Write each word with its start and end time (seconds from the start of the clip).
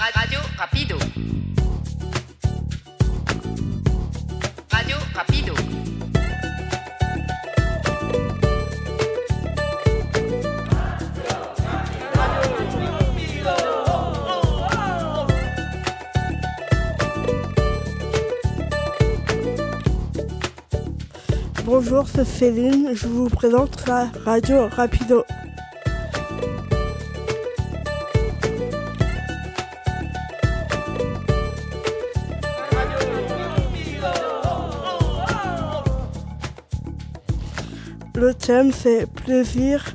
Radio 0.00 0.40
Rapido. 0.56 0.96
Radio 4.70 4.96
Rapido. 5.14 5.54
Bonjour, 21.64 22.08
c'est 22.08 22.24
Céline, 22.24 22.92
je 22.94 23.06
vous 23.06 23.28
présente 23.28 23.86
la 23.86 24.10
radio 24.24 24.66
Rapido. 24.68 25.26
C'est 38.72 39.06
plaisir. 39.06 39.94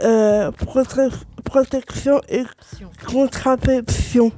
Euh, 0.00 0.50
prote- 0.52 1.10
protection 1.44 2.20
et 2.28 2.44
contraception. 3.06 4.30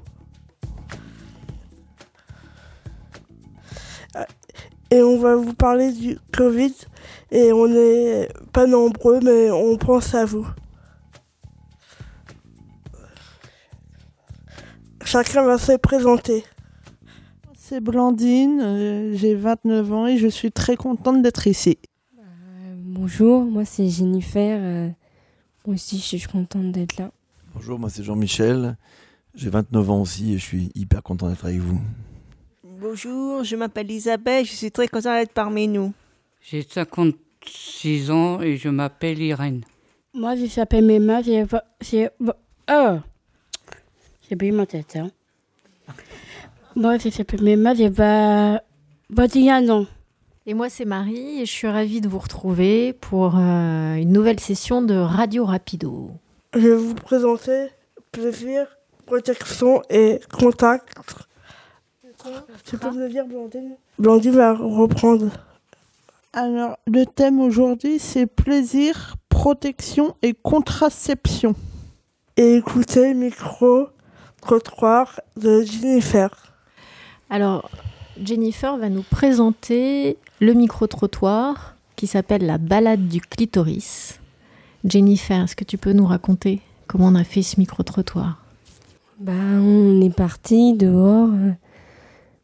Et 4.91 5.02
on 5.02 5.19
va 5.19 5.37
vous 5.37 5.55
parler 5.55 5.93
du 5.93 6.19
Covid. 6.37 6.74
Et 7.30 7.52
on 7.52 7.66
n'est 7.69 8.29
pas 8.52 8.66
nombreux, 8.66 9.21
mais 9.23 9.51
on 9.51 9.77
pense 9.77 10.15
à 10.15 10.24
vous. 10.24 10.46
Chacun 15.04 15.43
va 15.45 15.59
se 15.59 15.73
présenter. 15.76 16.45
C'est 17.73 17.80
Blandine, 17.80 18.60
euh, 18.62 19.16
j'ai 19.16 19.34
29 19.34 19.92
ans 19.95 20.06
et 20.06 20.18
je 20.18 20.28
suis 20.28 20.52
très 20.52 20.76
contente 20.76 21.23
d'être 21.23 21.46
ici. 21.46 21.79
Euh, 22.18 22.23
bonjour, 22.76 23.46
moi 23.46 23.64
c'est 23.64 23.88
Jennifer. 23.88 24.59
euh, 24.60 24.90
moi 25.66 25.76
aussi 25.76 25.96
je 25.96 26.18
suis 26.18 26.29
contente 26.29 26.70
d'être 26.70 26.98
là. 26.98 27.10
Bonjour, 27.54 27.79
moi 27.79 27.88
c'est 27.88 28.02
Jean-Michel. 28.02 28.76
J'ai 29.34 29.48
29 29.48 29.90
ans 29.90 30.02
aussi 30.02 30.34
et 30.34 30.38
je 30.38 30.45
suis 30.45 30.70
hyper 30.74 31.02
content 31.02 31.30
d'être 31.30 31.46
avec 31.46 31.60
vous. 31.60 31.80
Bonjour, 32.62 33.42
je 33.42 33.56
m'appelle 33.56 33.90
Isabelle, 33.90 34.45
je 34.45 34.52
suis 34.52 34.70
très 34.70 34.86
contente 34.86 35.04
d'être 35.04 35.32
parmi 35.32 35.66
nous. 35.66 35.95
J'ai 36.42 36.60
56 36.60 38.10
ans 38.10 38.42
et 38.42 38.59
je 38.59 38.68
m'appelle 38.68 39.18
Irène. 39.18 39.64
Moi, 40.12 40.36
je 40.36 40.45
s'appelle 40.45 40.84
Mema, 40.84 41.23
j'ai... 41.23 41.46
Oh 42.20 42.98
J'ai 44.29 44.34
oublié 44.34 44.52
ma 44.52 44.66
tête, 44.66 44.96
hein. 44.96 45.10
Moi, 46.74 46.98
je 46.98 47.10
s'appelle 47.10 47.42
Mema, 47.42 47.74
j'ai 47.74 47.88
va... 47.88 48.62
21 49.10 49.68
ans. 49.68 49.87
Et 50.46 50.54
moi, 50.54 50.70
c'est 50.70 50.87
Marie 50.87 51.40
et 51.40 51.46
je 51.46 51.51
suis 51.51 51.68
ravie 51.68 52.01
de 52.01 52.09
vous 52.09 52.18
retrouver 52.18 52.95
pour 52.95 53.37
euh, 53.37 53.95
une 53.95 54.10
nouvelle 54.10 54.40
session 54.40 54.80
de 54.80 54.95
Radio 54.95 55.45
Rapido. 55.45 56.10
Je 56.54 56.60
vais 56.60 56.74
vous 56.74 56.95
présenter 56.95 57.68
plaisir, 58.10 58.66
protection 59.06 59.82
et 59.90 60.20
contact. 60.32 60.95
Tu 62.64 62.79
peux 62.79 62.90
me 62.90 63.01
le 63.01 63.09
dire, 63.09 63.26
Blandine 63.26 63.76
Blandine 63.98 64.32
va 64.32 64.54
reprendre. 64.54 65.26
Alors, 66.32 66.78
le 66.86 67.04
thème 67.04 67.41
aujourd'hui, 67.41 67.98
c'est 67.98 68.26
plaisir, 68.26 69.16
protection 69.28 70.16
et 70.22 70.32
contraception. 70.32 71.54
Et 72.36 72.54
écoutez 72.54 73.12
micro 73.12 73.88
trottoir 74.41 75.20
de 75.36 75.62
Jennifer. 75.62 76.51
Alors, 77.32 77.70
Jennifer 78.22 78.76
va 78.76 78.91
nous 78.91 79.00
présenter 79.00 80.19
le 80.38 80.53
micro-trottoir 80.53 81.76
qui 81.97 82.06
s'appelle 82.06 82.44
la 82.44 82.59
balade 82.59 83.09
du 83.09 83.22
clitoris. 83.22 84.20
Jennifer, 84.84 85.44
est-ce 85.44 85.56
que 85.56 85.65
tu 85.65 85.78
peux 85.78 85.94
nous 85.94 86.04
raconter 86.04 86.60
comment 86.87 87.06
on 87.06 87.15
a 87.15 87.25
fait 87.25 87.41
ce 87.41 87.59
micro-trottoir? 87.59 88.44
Bah, 89.19 89.32
on 89.32 90.03
est 90.03 90.15
parti 90.15 90.75
dehors, 90.75 91.31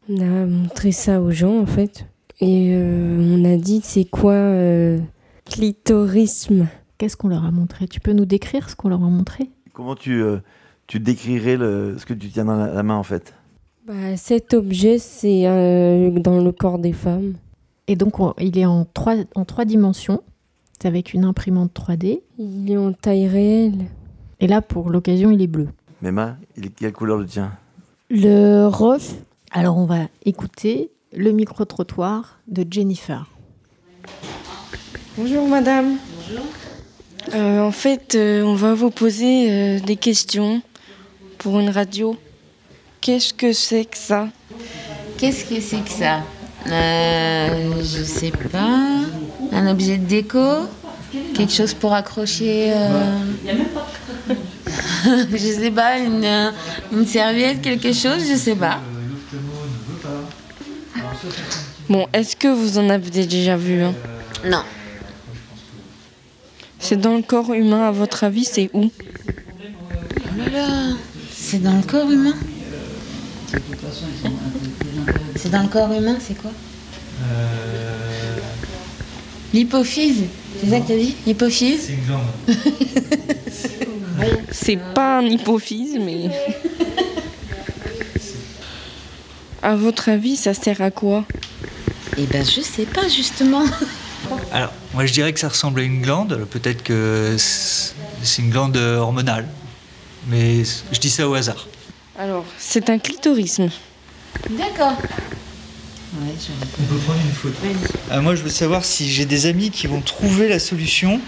on 0.09 0.21
a 0.21 0.45
montré 0.47 0.91
ça 0.91 1.21
aux 1.21 1.29
gens 1.29 1.59
en 1.59 1.67
fait. 1.67 2.07
Et 2.41 2.71
euh, 2.73 3.37
on 3.37 3.45
a 3.45 3.57
dit 3.57 3.81
c'est 3.83 4.05
quoi 4.05 4.33
euh, 4.33 4.97
clitorisme? 5.45 6.65
Qu'est-ce 6.97 7.15
qu'on 7.15 7.27
leur 7.27 7.45
a 7.45 7.51
montré? 7.51 7.87
Tu 7.87 7.99
peux 7.99 8.13
nous 8.13 8.25
décrire 8.25 8.71
ce 8.71 8.75
qu'on 8.75 8.89
leur 8.89 9.03
a 9.03 9.09
montré? 9.09 9.51
Comment 9.71 9.93
tu, 9.93 10.23
euh, 10.23 10.39
tu 10.87 10.99
décrirais 10.99 11.57
le, 11.57 11.95
ce 11.99 12.07
que 12.07 12.15
tu 12.15 12.29
tiens 12.29 12.45
dans 12.45 12.57
la, 12.57 12.73
la 12.73 12.81
main 12.81 12.95
en 12.95 13.03
fait? 13.03 13.35
Bah, 13.89 14.15
Cet 14.15 14.53
objet 14.53 14.97
c'est 14.99 15.47
euh, 15.47 16.11
dans 16.11 16.39
le 16.41 16.51
corps 16.53 16.79
des 16.79 16.93
femmes. 16.93 17.33
Et 17.87 17.95
donc, 17.95 18.19
on- 18.19 18.33
il 18.39 18.57
est 18.57 18.65
en 18.65 18.85
trois, 18.85 19.15
en 19.35 19.45
trois 19.45 19.65
dimensions. 19.65 20.21
C'est 20.79 20.87
avec 20.87 21.13
une 21.13 21.25
imprimante 21.25 21.71
3D. 21.73 22.21
Il 22.37 22.71
est 22.71 22.77
en 22.77 22.93
taille 22.93 23.27
réelle. 23.27 23.85
Et 24.39 24.47
là, 24.47 24.61
pour 24.61 24.89
l'occasion, 24.91 25.31
il 25.31 25.41
est 25.41 25.47
bleu. 25.47 25.67
Mema, 26.01 26.37
il 26.55 26.71
quelle 26.71 26.93
couleur 26.93 27.17
le 27.17 27.25
tien 27.25 27.51
Le 28.11 28.67
rose. 28.67 29.15
Alors, 29.51 29.77
on 29.77 29.85
va 29.85 30.01
écouter 30.23 30.91
le 31.17 31.31
micro-trottoir 31.31 32.39
de 32.47 32.63
Jennifer. 32.69 33.27
Bonjour 35.17 35.47
madame. 35.47 35.97
Euh, 37.33 37.59
en 37.61 37.71
fait, 37.71 38.15
euh, 38.15 38.43
on 38.43 38.53
va 38.53 38.73
vous 38.75 38.91
poser 38.91 39.51
euh, 39.51 39.79
des 39.81 39.95
questions 39.97 40.61
pour 41.39 41.59
une 41.59 41.69
radio. 41.69 42.15
Qu'est-ce 43.09 43.33
que 43.33 43.53
c'est 43.53 43.85
que 43.85 43.97
ça? 43.97 44.27
Qu'est-ce 45.17 45.43
que 45.43 45.59
c'est 45.59 45.83
que 45.83 45.89
ça? 45.89 46.21
Euh, 46.67 47.71
Je 47.81 48.03
sais 48.03 48.29
pas. 48.29 48.99
Un 49.51 49.67
objet 49.67 49.97
de 49.97 50.05
déco? 50.05 50.67
Quelque 51.33 51.51
chose 51.51 51.73
pour 51.73 51.91
accrocher 51.95 52.71
euh, 52.71 53.17
Je 55.31 55.37
sais 55.37 55.71
pas, 55.71 55.97
une, 55.97 56.23
euh, 56.23 56.51
une 56.91 57.07
serviette, 57.07 57.63
quelque 57.63 57.93
chose 57.93 58.21
Je 58.29 58.35
sais 58.35 58.55
pas. 58.55 58.79
Bon, 61.89 62.05
est-ce 62.13 62.35
que 62.35 62.47
vous 62.47 62.77
en 62.77 62.91
avez 62.91 63.09
déjà 63.25 63.57
vu 63.57 63.81
un 63.81 63.95
Non. 64.45 64.61
C'est 66.77 67.01
dans 67.01 67.15
le 67.15 67.23
corps 67.23 67.53
humain, 67.55 67.87
à 67.87 67.91
votre 67.91 68.23
avis, 68.23 68.45
c'est 68.45 68.69
où? 68.71 68.91
Oh 68.93 69.31
là 70.37 70.49
là 70.51 70.67
C'est 71.33 71.63
dans 71.63 71.75
le 71.75 71.81
corps 71.81 72.11
humain? 72.11 72.35
C'est 75.35 75.49
dans 75.49 75.63
le 75.63 75.69
corps 75.69 75.91
humain, 75.91 76.17
c'est 76.19 76.35
quoi 76.35 76.51
L'hypophyse 79.53 80.23
C'est 80.59 80.69
ça 80.69 80.79
que 80.79 80.87
t'as 80.87 80.95
dit 80.95 81.15
L'hypophyse 81.25 81.81
C'est 81.81 81.93
une 81.93 82.55
C'est 84.51 84.79
pas 84.93 85.19
un 85.19 85.25
hypophyse, 85.25 85.97
mais. 85.99 86.29
À 89.61 89.75
votre 89.75 90.09
avis, 90.09 90.35
ça 90.35 90.53
sert 90.53 90.81
à 90.81 90.91
quoi 90.91 91.25
Eh 92.17 92.25
ben, 92.25 92.45
je 92.45 92.61
sais 92.61 92.85
pas, 92.85 93.07
justement. 93.07 93.63
Alors, 94.51 94.71
moi 94.93 95.05
je 95.05 95.13
dirais 95.13 95.33
que 95.33 95.39
ça 95.39 95.49
ressemble 95.49 95.79
à 95.79 95.83
une 95.83 96.01
glande. 96.01 96.45
Peut-être 96.49 96.83
que 96.83 97.35
c'est 97.37 98.41
une 98.41 98.49
glande 98.49 98.77
euh, 98.77 98.97
hormonale. 98.97 99.47
Mais 100.27 100.63
je 100.91 100.99
dis 100.99 101.09
ça 101.09 101.27
au 101.27 101.33
hasard. 101.33 101.67
Alors, 102.19 102.43
c'est 102.57 102.89
un 102.89 102.99
clitorisme. 102.99 103.69
D'accord. 104.49 104.93
On 106.15 106.83
peut 106.83 106.95
prendre 107.05 107.19
une 107.23 107.31
photo. 107.31 107.55
Euh, 108.11 108.21
moi 108.21 108.35
je 108.35 108.41
veux 108.41 108.49
savoir 108.49 108.83
si 108.83 109.09
j'ai 109.09 109.25
des 109.25 109.45
amis 109.45 109.69
qui 109.71 109.87
vont 109.87 110.01
trouver 110.01 110.49
la 110.49 110.59
solution 110.59 111.21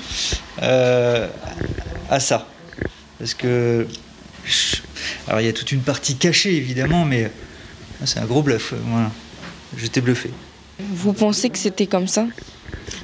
euh, 0.61 1.27
à 2.09 2.19
ça. 2.19 2.47
Parce 3.19 3.33
que. 3.33 3.87
je- 4.43 4.77
Alors 5.27 5.39
il 5.39 5.45
y 5.45 5.49
a 5.49 5.53
toute 5.53 5.71
une 5.71 5.81
partie 5.81 6.15
cachée 6.15 6.55
évidemment, 6.57 7.05
mais 7.05 7.31
ah, 8.01 8.05
c'est 8.05 8.19
un 8.19 8.25
gros 8.25 8.41
bluff. 8.41 8.73
euh, 8.73 8.77
Voilà. 8.87 9.11
J'étais 9.77 10.01
bluffé. 10.01 10.29
Vous 10.79 11.13
pensez 11.13 11.49
que 11.49 11.57
c'était 11.59 11.87
comme 11.87 12.07
ça? 12.07 12.25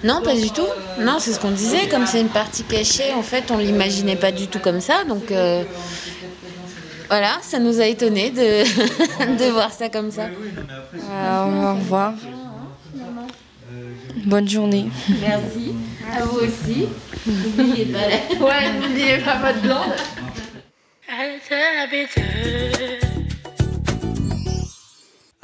Non, 0.03 0.21
pas 0.21 0.35
du 0.35 0.49
tout. 0.49 0.67
Non, 0.99 1.17
c'est 1.19 1.31
ce 1.31 1.39
qu'on 1.39 1.51
disait. 1.51 1.87
Comme 1.89 2.05
c'est 2.07 2.19
une 2.19 2.27
partie 2.29 2.63
cachée, 2.63 3.13
en 3.15 3.21
fait, 3.23 3.45
on 3.51 3.57
l'imaginait 3.57 4.15
pas 4.17 4.31
du 4.31 4.47
tout 4.47 4.59
comme 4.59 4.81
ça. 4.81 5.03
Donc, 5.05 5.31
euh, 5.31 5.63
voilà, 7.09 7.37
ça 7.41 7.59
nous 7.59 7.79
a 7.79 7.85
étonnés 7.85 8.31
de, 8.31 8.63
de 9.37 9.51
voir 9.51 9.71
ça 9.71 9.89
comme 9.89 10.11
ça. 10.11 10.29
Alors, 11.11 11.47
au 11.47 11.75
revoir. 11.75 12.13
Bonne 14.25 14.47
journée. 14.47 14.89
Merci. 15.21 15.75
À 16.13 16.23
vous 16.23 16.39
aussi. 16.39 16.87
N'oubliez 17.25 17.85
pas 17.85 17.99
la... 18.07 18.45
Ouais, 18.45 18.73
n'oubliez 18.73 19.17
pas 19.19 19.37
votre 19.37 19.61
blonde. 19.61 19.95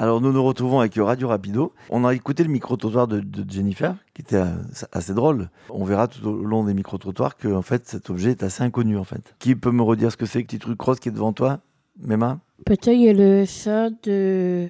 Alors 0.00 0.20
nous 0.20 0.32
nous 0.32 0.42
retrouvons 0.42 0.80
avec 0.80 0.94
Radio 0.96 1.28
Rapido. 1.28 1.72
On 1.88 2.04
a 2.04 2.14
écouté 2.14 2.42
le 2.42 2.50
micro-trottoir 2.50 3.06
de, 3.06 3.22
Jennifer, 3.48 3.94
qui 4.12 4.22
était 4.22 4.36
euh, 4.36 4.46
assez 4.90 5.14
drôle. 5.14 5.50
On 5.70 5.84
verra 5.84 6.08
tout 6.08 6.26
au 6.26 6.44
long 6.44 6.64
des 6.64 6.74
micro-trottoirs 6.74 7.36
que 7.36 7.46
en 7.46 7.62
fait, 7.62 7.86
cet 7.86 8.10
objet 8.10 8.32
est 8.32 8.42
assez 8.42 8.64
inconnu. 8.64 8.98
en 8.98 9.04
fait. 9.04 9.34
Qui 9.38 9.54
peut 9.54 9.70
me 9.70 9.82
redire 9.82 10.10
ce 10.10 10.16
que 10.16 10.26
c'est, 10.26 10.40
le 10.40 10.46
petit 10.46 10.58
truc 10.58 10.80
rose 10.80 10.98
qui 10.98 11.10
est 11.10 11.12
devant 11.12 11.32
toi 11.32 11.60
Mema? 12.00 12.40
Peut-être 12.66 12.88
il 12.88 13.02
y 13.02 13.08
a 13.08 13.12
le 13.12 13.46
ça 13.46 13.90
de. 14.02 14.68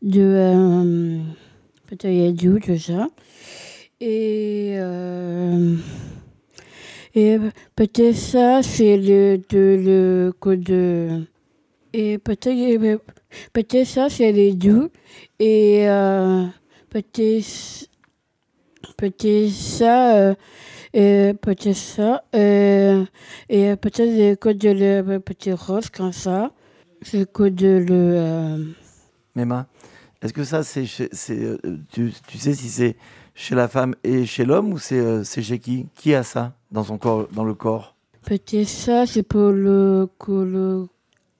de 0.00 0.20
euh, 0.20 1.18
peut-être 1.86 2.34
du 2.34 2.58
de 2.58 2.76
ça. 2.78 3.08
Et. 4.00 4.76
euh, 4.78 5.76
et 7.14 7.38
peut-être 7.74 8.14
ça, 8.14 8.62
c'est 8.62 8.96
le, 8.96 9.40
de, 9.48 9.76
le 9.84 10.32
code. 10.38 11.26
Et 11.92 12.18
peut-être 12.18 12.54
peut-être 13.52 13.86
ça, 13.86 14.08
c'est 14.08 14.32
les 14.32 14.52
deux. 14.54 14.90
Et 15.38 15.88
euh, 15.88 16.44
peut-être. 16.90 17.88
Peut-être 18.96 19.50
ça. 19.50 20.16
euh, 20.16 20.34
et 20.94 21.34
peut-être 21.40 21.74
ça. 21.76 22.24
euh, 22.34 23.04
et 23.48 23.76
peut-être 23.76 24.00
le 24.16 24.34
code 24.36 24.58
de 24.58 24.70
le 24.70 25.18
petit 25.18 25.52
rose 25.52 25.90
comme 25.90 26.12
ça. 26.12 26.52
C'est 27.02 27.18
le 27.20 27.24
code 27.26 27.54
de 27.54 27.84
le. 27.86 27.86
euh, 28.16 28.64
Mema 29.36 29.66
Est-ce 30.22 30.32
que 30.32 30.42
ça, 30.44 30.62
c'est, 30.64 30.84
chez- 30.86 31.08
c'est, 31.12 31.38
euh, 31.38 31.58
tu, 31.92 32.12
tu 32.26 32.38
sais 32.38 32.54
si 32.54 32.68
c'est 32.68 32.96
chez 33.34 33.54
la 33.54 33.68
femme 33.68 33.94
et 34.02 34.26
chez 34.26 34.44
l'homme 34.44 34.72
ou 34.72 34.78
c'est, 34.78 34.98
euh, 34.98 35.22
c'est 35.22 35.42
chez 35.42 35.58
qui? 35.60 35.86
Qui 35.94 36.14
a 36.14 36.22
ça 36.24 36.54
dans 36.72 36.82
son 36.82 36.98
corps, 36.98 37.28
dans 37.32 37.44
le 37.44 37.54
corps? 37.54 37.94
Peut-être 38.24 38.66
ça, 38.66 39.06
c'est 39.06 39.22
pour 39.22 39.50
le. 39.52 40.08
que 40.18 40.32
le 40.32 40.88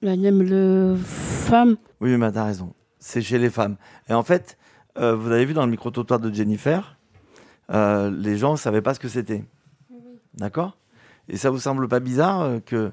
la 0.01 0.15
même 0.15 0.41
le 0.43 0.95
femme. 0.97 1.77
Oui, 2.01 2.15
mais 2.17 2.31
t'as 2.31 2.45
raison. 2.45 2.73
C'est 2.99 3.21
chez 3.21 3.37
les 3.39 3.49
femmes. 3.49 3.75
Et 4.09 4.13
en 4.13 4.23
fait, 4.23 4.57
euh, 4.97 5.15
vous 5.15 5.31
avez 5.31 5.45
vu 5.45 5.53
dans 5.53 5.65
le 5.65 5.71
micro-trottoir 5.71 6.19
de 6.19 6.31
Jennifer, 6.33 6.97
euh, 7.71 8.09
les 8.11 8.37
gens 8.37 8.53
ne 8.53 8.57
savaient 8.57 8.81
pas 8.81 8.93
ce 8.93 8.99
que 8.99 9.07
c'était. 9.07 9.43
D'accord? 10.35 10.77
Et 11.27 11.37
ça 11.37 11.49
vous 11.49 11.59
semble 11.59 11.87
pas 11.87 11.99
bizarre 11.99 12.41
euh, 12.41 12.59
que 12.59 12.91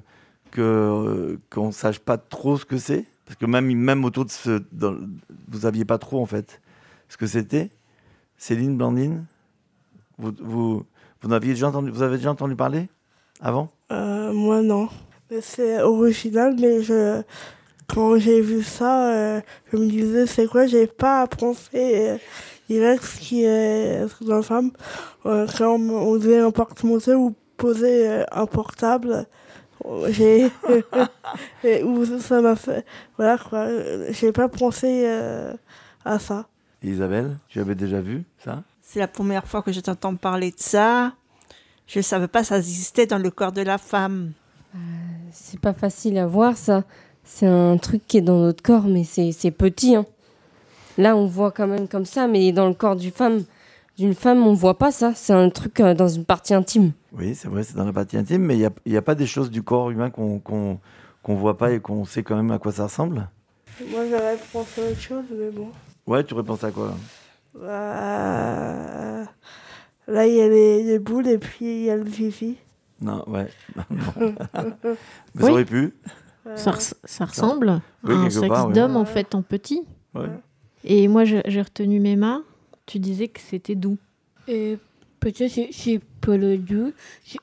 que 0.50 0.61
euh, 0.62 1.37
qu'on 1.50 1.73
sache 1.73 1.99
pas 1.99 2.19
trop 2.19 2.56
ce 2.56 2.64
que 2.64 2.79
c'est? 2.79 3.05
Parce 3.25 3.37
que 3.37 3.47
même 3.47 3.67
même 3.75 4.05
autour 4.05 4.25
de 4.25 4.31
ce, 4.31 4.62
dans- 4.73 4.97
vous 5.49 5.67
aviez 5.67 5.85
pas 5.85 5.99
trop 5.99 6.20
en 6.23 6.26
fait 6.26 6.61
ce 7.08 7.17
que 7.17 7.26
c'était. 7.26 7.70
Céline, 8.38 8.76
Blandine, 8.76 9.25
vous 10.19 10.32
vous 10.41 10.85
vous 11.23 11.29
n'aviez 11.29 11.53
déjà 11.55 11.69
entendu 11.69 11.91
vous 11.91 12.03
avez 12.03 12.17
déjà 12.19 12.31
entendu 12.31 12.55
parler? 12.55 12.88
Avant? 13.41 13.70
Euh, 13.93 14.32
moi, 14.32 14.62
non. 14.62 14.88
C'est 15.40 15.81
original, 15.82 16.55
mais 16.58 16.82
je, 16.82 17.23
quand 17.93 18.17
j'ai 18.19 18.40
vu 18.40 18.62
ça, 18.62 19.11
euh, 19.12 19.40
je 19.73 19.76
me 19.76 19.87
disais, 19.87 20.26
c'est 20.26 20.46
quoi 20.46 20.67
J'ai 20.67 20.87
pas 20.87 21.26
pensé 21.26 21.70
euh, 22.11 22.19
direct 22.69 23.02
ce 23.02 23.19
qui 23.19 23.44
est 23.44 24.06
dans 24.20 24.37
la 24.37 24.43
femme. 24.43 24.70
Euh, 25.26 25.46
quand 25.58 25.75
on, 25.75 25.90
on 25.90 26.17
disait 26.17 26.38
un 26.40 26.50
porte-monnaie 26.52 27.14
ou 27.14 27.34
poser 27.56 28.08
euh, 28.08 28.25
un 28.31 28.46
portable, 28.46 29.26
euh, 29.84 30.08
j'ai. 30.12 30.50
où 31.84 32.05
ça 32.20 32.40
m'a 32.40 32.55
fait. 32.55 32.84
Voilà 33.17 33.37
quoi. 33.38 33.58
euh, 33.61 34.06
J'ai 34.12 34.31
pas 34.32 34.49
pensé 34.49 35.02
euh, 35.06 35.52
à 36.05 36.19
ça. 36.20 36.46
Isabelle, 36.82 37.37
tu 37.49 37.58
avais 37.58 37.75
déjà 37.75 38.00
vu 38.00 38.22
ça? 38.44 38.62
C'est 38.81 39.00
la 39.00 39.08
première 39.08 39.49
fois 39.49 39.61
que 39.62 39.72
je 39.72 39.81
t'entends 39.81 40.14
parler 40.14 40.52
de 40.52 40.61
ça. 40.61 41.14
Je 41.88 41.99
ne 41.99 42.02
savais 42.02 42.29
pas 42.29 42.43
que 42.43 42.46
ça 42.46 42.58
existait 42.58 43.06
dans 43.06 43.19
le 43.19 43.31
corps 43.31 43.50
de 43.52 43.62
la 43.62 43.79
femme. 43.79 44.32
C'est 45.38 45.60
pas 45.60 45.74
facile 45.74 46.16
à 46.18 46.26
voir 46.26 46.56
ça. 46.56 46.82
C'est 47.24 47.46
un 47.46 47.76
truc 47.76 48.06
qui 48.06 48.16
est 48.18 48.22
dans 48.22 48.38
notre 48.40 48.62
corps, 48.62 48.84
mais 48.84 49.04
c'est 49.04 49.32
c'est 49.32 49.50
petit. 49.50 49.94
hein. 49.96 50.06
Là, 50.96 51.14
on 51.16 51.26
voit 51.26 51.50
quand 51.50 51.66
même 51.66 51.88
comme 51.88 52.06
ça, 52.06 52.26
mais 52.26 52.52
dans 52.52 52.66
le 52.68 52.72
corps 52.74 52.96
d'une 52.96 53.10
femme, 53.10 53.44
d'une 53.98 54.14
femme, 54.14 54.46
on 54.46 54.54
voit 54.54 54.78
pas 54.78 54.90
ça. 54.90 55.12
C'est 55.14 55.34
un 55.34 55.50
truc 55.50 55.80
euh, 55.80 55.92
dans 55.94 56.08
une 56.08 56.24
partie 56.24 56.54
intime. 56.54 56.92
Oui, 57.12 57.34
c'est 57.34 57.48
vrai, 57.48 57.62
c'est 57.64 57.76
dans 57.76 57.84
la 57.84 57.92
partie 57.92 58.16
intime, 58.16 58.42
mais 58.42 58.54
il 58.54 58.60
n'y 58.60 58.64
a, 58.66 58.70
il 58.86 58.92
y 58.92 58.96
a 58.96 59.02
pas 59.02 59.14
des 59.14 59.26
choses 59.26 59.50
du 59.50 59.62
corps 59.62 59.90
humain 59.90 60.08
qu'on 60.10 60.38
qu'on 60.38 60.78
qu'on 61.22 61.34
voit 61.34 61.58
pas 61.58 61.72
et 61.72 61.80
qu'on 61.80 62.04
sait 62.06 62.22
quand 62.22 62.36
même 62.36 62.50
à 62.50 62.58
quoi 62.58 62.72
ça 62.72 62.84
ressemble 62.84 63.28
Moi, 63.90 64.04
j'aurais 64.10 64.38
pensé 64.52 64.80
à 64.86 64.90
autre 64.90 65.00
chose, 65.00 65.24
mais 65.32 65.50
bon. 65.50 65.68
Ouais, 66.06 66.24
tu 66.24 66.32
aurais 66.34 66.44
pensé 66.44 66.64
à 66.66 66.70
quoi? 66.70 66.94
Euh, 67.62 69.24
Là, 70.08 70.26
il 70.26 70.34
y 70.34 70.40
a 70.40 70.48
les, 70.48 70.82
les 70.84 70.98
boules 71.00 71.26
et 71.26 71.38
puis 71.38 71.56
il 71.80 71.82
y 71.84 71.90
a 71.90 71.96
le 71.96 72.04
fifi. 72.04 72.56
Non, 73.00 73.22
ouais. 73.28 73.48
Non. 73.76 73.84
mais 74.19 74.34
Oui. 75.34 75.43
ça 75.43 75.50
aurait 75.52 75.64
pu. 75.64 75.94
Ça, 76.54 76.70
res- 76.70 76.94
ça 77.04 77.25
ressemble 77.25 77.69
à 77.70 77.81
Oui, 78.04 78.14
un 78.14 78.31
sexe 78.31 78.66
d'homme 78.72 78.96
en 78.96 79.04
fait 79.04 79.34
en 79.34 79.43
petit. 79.43 79.82
Ouais. 80.14 80.28
Et 80.84 81.08
moi 81.08 81.25
j'ai 81.25 81.43
retenu 81.62 81.98
mes 82.00 82.16
mains. 82.16 82.43
Tu 82.87 82.98
disais 83.00 83.28
que 83.28 83.40
c'était 83.40 83.75
doux. 83.75 83.98
Et 84.46 84.78
peut-être 85.19 85.48
c'est- 85.50 85.70
c'est 85.72 86.00
pour 86.20 86.34
le 86.34 86.56
doux, 86.56 86.93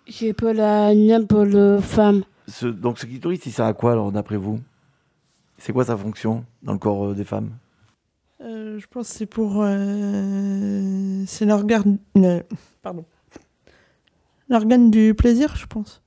c'est- 0.07 0.33
pour 0.33 0.53
la 0.53 0.91
pour 1.27 1.43
le 1.43 1.79
femme. 1.81 2.23
Ce- 2.47 2.65
donc 2.65 2.97
ce 2.97 3.05
clitoris, 3.05 3.45
il 3.45 3.51
sert 3.51 3.65
à 3.65 3.73
quoi 3.73 3.91
alors 3.91 4.11
d'après 4.11 4.37
vous? 4.37 4.59
C'est 5.57 5.73
quoi 5.73 5.83
sa 5.85 5.95
fonction 5.97 6.45
dans 6.63 6.73
le 6.73 6.79
corps 6.79 7.07
euh, 7.09 7.13
des 7.13 7.25
femmes? 7.25 7.51
Euh, 8.41 8.79
je 8.79 8.87
pense 8.87 9.09
que 9.09 9.15
c'est 9.17 9.25
pour. 9.25 9.61
euh, 9.63 11.23
c'est 11.27 11.45
l'organe. 11.45 11.97
euh, 12.17 12.41
pardon. 12.81 13.05
L'organe 14.53 14.91
du 14.91 15.13
plaisir, 15.15 15.55
je 15.55 15.65
pense. 15.65 16.01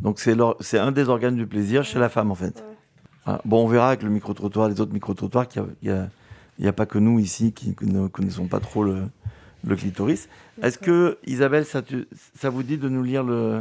Donc 0.00 0.18
c'est 0.18 0.78
un 0.78 0.90
des 0.92 1.08
organes 1.10 1.36
du 1.36 1.46
plaisir 1.46 1.84
chez 1.84 1.98
la 1.98 2.08
femme 2.08 2.30
en 2.30 2.34
fait. 2.34 2.64
Voilà. 3.26 3.42
Bon, 3.44 3.62
on 3.64 3.68
verra 3.68 3.88
avec 3.88 4.02
le 4.02 4.08
micro-trottoir, 4.08 4.70
les 4.70 4.80
autres 4.80 4.94
micro-trottoirs, 4.94 5.46
qu'il 5.46 5.62
n'y 5.82 5.90
a, 5.90 6.08
il 6.58 6.64
y 6.64 6.68
a 6.68 6.72
pas 6.72 6.86
que 6.86 6.98
nous 6.98 7.18
ici 7.18 7.52
qui 7.52 7.76
ne 7.82 8.08
connaissons 8.08 8.46
pas 8.46 8.58
trop 8.58 8.82
le, 8.84 9.02
le 9.64 9.76
clitoris. 9.76 10.30
Est-ce 10.62 10.78
que, 10.78 11.18
Isabelle, 11.26 11.66
ça, 11.66 11.82
ça 12.38 12.48
vous 12.48 12.62
dit 12.62 12.78
de 12.78 12.88
nous 12.88 13.02
lire 13.02 13.22
le, 13.22 13.60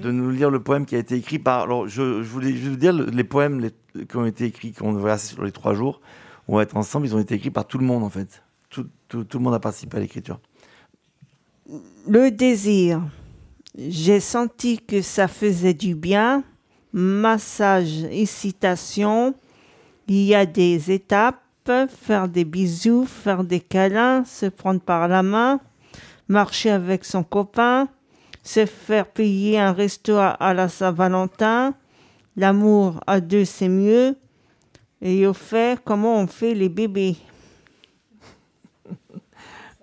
de 0.00 0.12
nous 0.12 0.30
lire 0.30 0.48
le 0.48 0.62
poème 0.62 0.86
qui 0.86 0.94
a 0.94 0.98
été 0.98 1.16
écrit 1.16 1.40
par... 1.40 1.62
Alors, 1.62 1.88
je, 1.88 2.22
je 2.22 2.28
voulais 2.28 2.52
juste 2.52 2.68
vous 2.70 2.76
dire, 2.76 2.92
le- 2.92 3.06
les 3.06 3.24
poèmes 3.24 3.58
les- 3.60 4.04
qui 4.06 4.16
ont 4.16 4.24
été 4.24 4.44
écrits, 4.44 4.70
qu'on 4.72 4.92
verra 4.92 5.18
sur 5.18 5.42
les 5.42 5.50
trois 5.52 5.74
jours, 5.74 6.00
on 6.46 6.54
va 6.56 6.62
être 6.62 6.76
ensemble, 6.76 7.06
ils 7.06 7.16
ont 7.16 7.20
été 7.20 7.34
écrits 7.34 7.50
par 7.50 7.66
tout 7.66 7.78
le 7.78 7.84
monde 7.84 8.04
en 8.04 8.10
fait. 8.10 8.44
Tout, 8.70 8.86
tout- 9.08 9.24
tout 9.24 9.38
le 9.38 9.42
monde 9.44 9.54
a 9.54 9.58
participé 9.60 9.96
à 9.96 10.00
l'écriture. 10.00 10.38
Le 12.08 12.30
désir. 12.30 13.02
J'ai 13.76 14.20
senti 14.20 14.78
que 14.78 15.00
ça 15.02 15.28
faisait 15.28 15.74
du 15.74 15.94
bien. 15.94 16.44
Massage, 16.92 18.04
excitation. 18.04 19.34
Il 20.08 20.24
y 20.24 20.34
a 20.34 20.46
des 20.46 20.90
étapes. 20.90 21.38
Faire 21.64 22.26
des 22.26 22.44
bisous, 22.44 23.06
faire 23.06 23.44
des 23.44 23.60
câlins, 23.60 24.24
se 24.24 24.46
prendre 24.46 24.80
par 24.80 25.06
la 25.06 25.22
main, 25.22 25.60
marcher 26.26 26.70
avec 26.70 27.04
son 27.04 27.22
copain, 27.22 27.86
se 28.42 28.66
faire 28.66 29.06
payer 29.06 29.60
un 29.60 29.70
resto 29.72 30.16
à- 30.16 30.54
la 30.54 30.68
Saint-Valentin. 30.68 31.74
L'amour 32.36 33.00
à 33.06 33.20
deux, 33.20 33.44
c'est 33.44 33.68
mieux. 33.68 34.16
Et 35.00 35.24
au 35.24 35.32
fait, 35.32 35.80
comment 35.84 36.18
on 36.18 36.26
fait 36.26 36.52
les 36.54 36.68
bébés? 36.68 37.16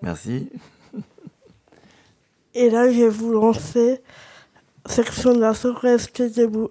Merci. 0.02 0.50
Et 2.54 2.68
là, 2.68 2.90
je 2.90 2.98
vais 2.98 3.08
vous 3.08 3.32
lancer 3.32 4.00
section 4.86 5.34
de 5.34 5.40
la 5.40 5.54
restez 5.54 6.30
debout. 6.30 6.70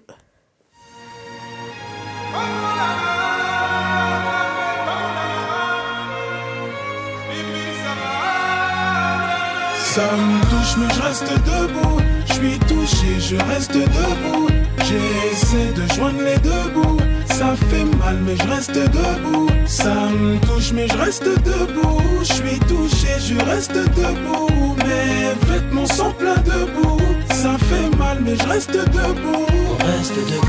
Ça 9.83 10.15
me 10.15 10.41
touche 10.49 10.77
mais 10.77 10.93
je 10.93 11.01
reste 11.01 11.31
debout. 11.45 12.01
Je 12.27 12.33
suis 12.33 12.59
touché, 12.59 13.19
je 13.19 13.35
reste 13.47 13.73
debout. 13.73 14.47
J'essaie 14.79 15.73
de 15.73 15.93
joindre 15.93 16.21
les 16.21 16.37
deux 16.39 16.69
bouts 16.73 16.98
Ça 17.39 17.55
fait 17.55 17.85
mal 17.97 18.17
mais 18.25 18.35
je 18.35 18.47
reste 18.49 18.73
debout 18.75 19.47
Ça 19.65 19.93
me 20.09 20.37
touche 20.45 20.73
mais 20.73 20.89
je 20.89 20.97
reste 20.97 21.23
debout 21.23 22.01
Je 22.19 22.33
suis 22.33 22.59
touché, 22.67 23.07
je 23.17 23.35
reste 23.45 23.71
debout 23.71 24.75
Mes 24.85 25.47
vêtements 25.47 25.85
sont 25.85 26.11
pleins 26.11 26.35
de 26.35 26.65
boue 26.73 26.99
Ça 27.31 27.55
fait 27.57 27.95
mal 27.95 28.17
mais 28.19 28.35
je 28.35 28.45
reste 28.45 28.73
debout 28.73 29.45
On 29.71 29.77
reste 29.85 30.15
debout, 30.15 30.47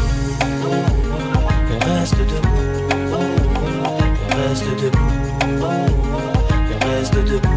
on 1.70 1.78
reste 1.94 2.16
debout, 2.16 2.58
on 3.12 4.48
reste 4.48 4.64
debout, 4.82 4.98
on 6.74 6.88
reste 6.88 7.14
debout, 7.14 7.48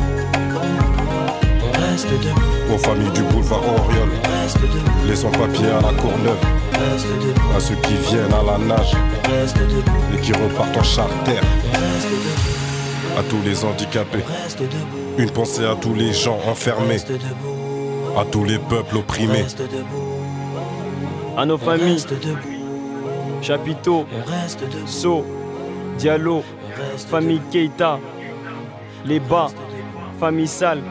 on 1.64 1.72
reste 1.82 2.08
debout, 2.08 2.72
Aux 2.72 2.78
familles 2.78 3.12
du 3.16 3.24
boulevard 3.24 3.64
Oriol, 3.66 4.10
on 4.14 4.44
reste 4.44 4.62
debout, 4.62 5.08
les 5.08 5.16
sans-papiers 5.16 5.72
à 5.72 5.82
la 5.82 5.94
Courneuve, 6.00 6.38
on 6.44 6.63
reste 6.92 7.08
debout, 7.08 7.56
à 7.56 7.60
ceux 7.60 7.76
qui 7.76 7.94
viennent 7.94 8.34
à 8.34 8.44
la 8.44 8.58
nage 8.58 8.94
on 8.96 9.32
reste 9.32 9.58
debout, 9.58 9.92
et 10.16 10.22
qui 10.22 10.34
repartent 10.34 10.78
en 10.78 10.84
charter, 10.84 11.40
on 11.66 11.72
reste 11.72 12.10
debout, 12.10 13.20
à 13.20 13.24
tous 13.24 13.42
les 13.44 13.64
handicapés, 13.66 14.24
on 14.28 14.44
reste 14.44 14.62
debout, 14.62 15.18
une 15.18 15.30
pensée 15.30 15.66
à 15.66 15.76
tous 15.76 15.94
les 15.94 16.14
gens 16.14 16.40
on 16.46 16.52
enfermés, 16.52 16.94
reste 16.94 17.12
debout, 17.12 18.20
à 18.20 18.26
tous 18.26 18.44
les 18.44 18.58
peuples 18.58 18.96
on 18.96 19.00
opprimés, 19.00 19.44
reste 19.44 19.62
debout, 19.62 21.38
à 21.38 21.46
nos 21.46 21.56
on 21.56 21.58
familles, 21.58 21.94
reste 21.94 22.14
debout, 22.14 23.42
chapiteaux, 23.42 24.06
on 24.12 24.32
reste 24.32 24.62
debout, 24.62 24.88
Sceaux, 24.88 25.26
Diallo, 25.98 26.44
famille 27.10 27.42
Keita, 27.52 28.00
les 29.06 29.20
bas, 29.20 29.50
famille 30.20 30.48
Sale, 30.48 30.82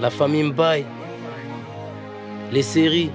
la 0.00 0.10
famille 0.10 0.44
Mbaye, 0.44 0.84
les 2.52 2.62
séries, 2.62 3.10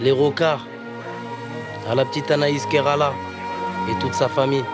les 0.00 0.12
rocards, 0.12 0.66
à 1.88 1.94
la 1.94 2.04
petite 2.04 2.30
Anaïs 2.30 2.64
Kerala 2.66 3.12
et 3.90 3.98
toute 4.00 4.14
sa 4.14 4.28
famille. 4.28 4.64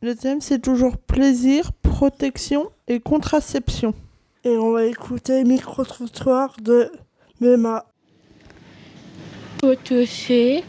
Le 0.00 0.16
thème, 0.16 0.40
c'est 0.40 0.58
toujours 0.58 0.96
plaisir, 0.96 1.70
protection 1.82 2.72
et 2.88 2.98
contraception. 2.98 3.94
Et 4.44 4.56
on 4.58 4.72
va 4.72 4.84
écouter 4.84 5.44
Micro-trottoir 5.44 6.56
de 6.60 6.90
Mema. 7.40 7.86
Pour 9.58 9.76
toucher, 9.76 10.64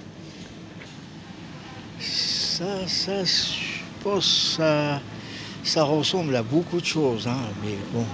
Ça, 1.99 2.87
ça, 2.87 3.23
je 3.23 3.81
pense 4.03 4.55
ça, 4.57 5.01
ça 5.63 5.83
ressemble 5.83 6.35
à 6.35 6.43
beaucoup 6.43 6.79
de 6.79 6.85
choses, 6.85 7.27
hein, 7.27 7.37
mais 7.63 7.77
bon. 7.93 8.05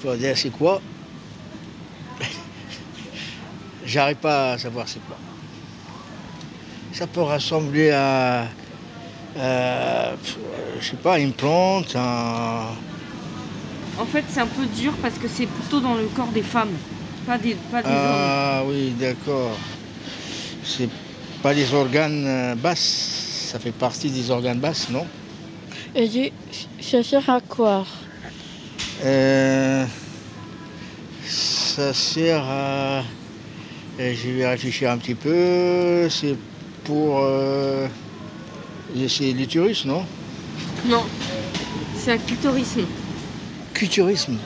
Faut 0.00 0.14
dire 0.14 0.36
c'est 0.38 0.50
quoi 0.50 0.80
J'arrive 3.84 4.16
pas 4.16 4.52
à 4.52 4.58
savoir 4.58 4.88
c'est 4.88 5.04
quoi. 5.06 5.16
Ça 6.92 7.06
peut 7.06 7.22
ressembler 7.22 7.90
à, 7.90 8.46
à, 9.38 10.12
je 10.80 10.86
sais 10.90 10.96
pas, 10.96 11.18
une 11.18 11.32
plante, 11.32 11.94
un, 11.96 12.66
En 13.98 14.04
fait, 14.06 14.24
c'est 14.28 14.40
un 14.40 14.46
peu 14.46 14.64
dur 14.66 14.92
parce 15.02 15.14
que 15.18 15.28
c'est 15.28 15.46
plutôt 15.46 15.80
dans 15.80 15.94
le 15.94 16.06
corps 16.06 16.28
des 16.28 16.42
femmes, 16.42 16.72
pas 17.26 17.38
des, 17.38 17.54
pas 17.70 17.82
des 17.82 17.88
hommes. 17.88 17.94
Ah 17.96 18.62
oui, 18.66 18.94
d'accord. 18.98 19.56
C'est 20.64 20.88
pas 21.42 21.52
les 21.52 21.72
organes 21.72 22.24
euh, 22.26 22.54
basses, 22.54 23.48
ça 23.50 23.58
fait 23.58 23.72
partie 23.72 24.10
des 24.10 24.30
organes 24.30 24.58
basses, 24.58 24.88
non? 24.90 25.06
Et 25.98 26.08
dit, 26.08 26.32
ça 26.80 27.02
sert 27.02 27.28
à 27.28 27.40
quoi 27.40 27.84
Euh, 29.04 29.84
Ça 31.26 31.92
sert 31.92 32.42
à. 32.44 33.02
euh, 34.00 34.14
Je 34.14 34.30
vais 34.30 34.46
réfléchir 34.48 34.90
un 34.90 34.98
petit 34.98 35.14
peu. 35.14 36.08
C'est 36.08 36.36
pour. 36.84 37.20
euh, 37.22 37.86
C'est 39.08 39.32
l'utérus, 39.32 39.84
non? 39.84 40.04
Non, 40.86 41.04
c'est 41.96 42.12
un 42.12 42.18
clitorisme. 42.18 42.82
Cuturisme. 43.74 44.38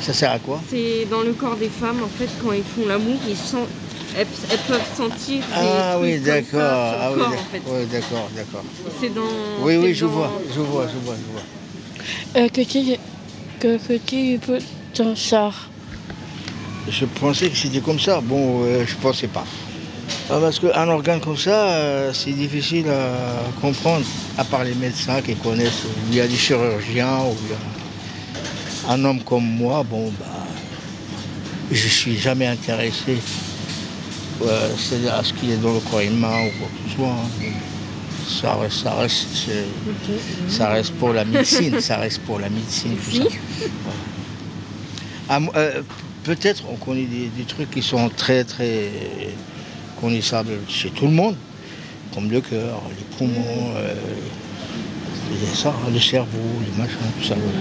Ça 0.00 0.12
sert 0.12 0.32
à 0.32 0.38
quoi? 0.38 0.60
C'est 0.68 1.06
dans 1.10 1.20
le 1.22 1.32
corps 1.32 1.56
des 1.56 1.68
femmes, 1.68 2.02
en 2.02 2.08
fait, 2.08 2.28
quand 2.42 2.52
ils 2.52 2.62
font 2.64 2.86
l'amour, 2.86 3.18
ils 3.28 3.36
sentent, 3.36 3.68
elles, 4.16 4.26
elles 4.50 4.58
peuvent 4.58 4.94
sentir 4.96 5.38
des 5.38 5.42
Ah 5.54 5.92
trucs 5.96 6.02
oui, 6.04 6.14
comme 6.16 6.24
ça 6.24 6.32
d'accord. 6.40 6.94
Ah 7.00 7.10
oui, 7.12 7.18
corps, 7.18 7.30
d'ac- 7.30 7.38
en 7.38 7.44
fait. 7.44 7.62
ouais, 7.72 7.86
d'accord, 7.86 8.30
d'accord. 8.36 8.64
C'est 9.00 9.14
dans... 9.14 9.22
Oui, 9.64 9.76
oui, 9.76 9.94
je 9.94 10.04
dans- 10.06 10.10
vois, 10.12 10.32
je 10.54 10.60
vois, 10.60 10.86
je 10.88 10.98
vois, 10.98 11.14
je 11.16 11.32
vois. 11.32 12.42
euh, 12.42 12.48
Que 12.48 12.60
tu 12.62 12.98
que, 13.60 13.78
que 13.78 13.98
tu 14.04 14.38
peux 14.38 14.58
t'en 14.94 15.14
sortir. 15.14 15.68
Je 16.88 17.04
pensais 17.04 17.48
que 17.48 17.56
c'était 17.56 17.80
comme 17.80 18.00
ça. 18.00 18.20
Bon, 18.20 18.64
euh, 18.64 18.84
je 18.86 18.94
pensais 18.96 19.28
pas. 19.28 19.44
Ah, 20.28 20.38
Parce 20.40 20.58
qu'un 20.58 20.88
organe 20.88 21.20
comme 21.20 21.36
ça, 21.36 21.68
euh, 21.70 22.12
c'est 22.12 22.32
difficile 22.32 22.88
à 22.88 23.44
comprendre, 23.60 24.04
à 24.36 24.44
part 24.44 24.64
les 24.64 24.74
médecins 24.74 25.20
qui 25.22 25.34
connaissent. 25.36 25.84
Il 26.10 26.16
y 26.16 26.20
a 26.20 26.26
des 26.26 26.36
chirurgiens, 26.36 27.18
ou 27.20 27.36
il 27.44 27.50
y 27.50 27.54
a 28.90 28.92
un 28.94 29.04
homme 29.04 29.22
comme 29.22 29.44
moi, 29.44 29.84
bon, 29.88 30.10
bah, 30.18 30.26
je 31.70 31.86
suis 31.88 32.16
jamais 32.18 32.46
intéressé 32.48 33.18
euh, 34.42 34.68
c'est 34.76 35.08
à 35.08 35.22
ce 35.22 35.32
qui 35.34 35.52
est 35.52 35.56
dans 35.56 35.72
le 35.74 35.80
corps 35.80 36.00
humain 36.00 36.46
ou 36.46 36.50
quoi 36.58 36.68
que 36.68 36.90
ce 36.90 36.96
soit. 36.96 37.08
hein. 37.08 37.46
Ça 38.40 38.54
reste, 38.54 38.78
ça 38.84 38.94
reste, 38.94 39.26
c'est- 39.34 40.48
ça 40.48 40.68
reste 40.70 40.92
pour 40.94 41.12
la 41.12 41.24
médecine, 41.24 41.80
ça 41.80 41.96
reste 41.98 42.20
pour 42.20 42.38
la 42.38 42.48
médecine, 42.48 42.94
tout 42.96 43.16
ça. 43.16 43.24
Ah, 45.28 45.38
euh, 45.56 45.82
Peut-être 46.24 46.62
on 46.70 46.76
connaît 46.76 47.02
des, 47.06 47.26
des 47.36 47.42
trucs 47.42 47.68
qui 47.72 47.82
sont 47.82 48.08
très 48.16 48.44
très 48.44 48.90
connaissables 50.00 50.52
chez 50.68 50.88
tout 50.90 51.06
le 51.06 51.10
monde, 51.12 51.34
comme 52.14 52.30
le 52.30 52.40
cœur, 52.40 52.80
les 52.96 53.16
poumons, 53.16 53.72
euh, 53.74 53.92
les- 55.32 55.56
ça, 55.56 55.74
le 55.92 55.98
cerveau, 55.98 56.38
les 56.64 56.80
machins, 56.80 56.96
tout 57.20 57.26
ça. 57.26 57.34
voilà. 57.34 57.58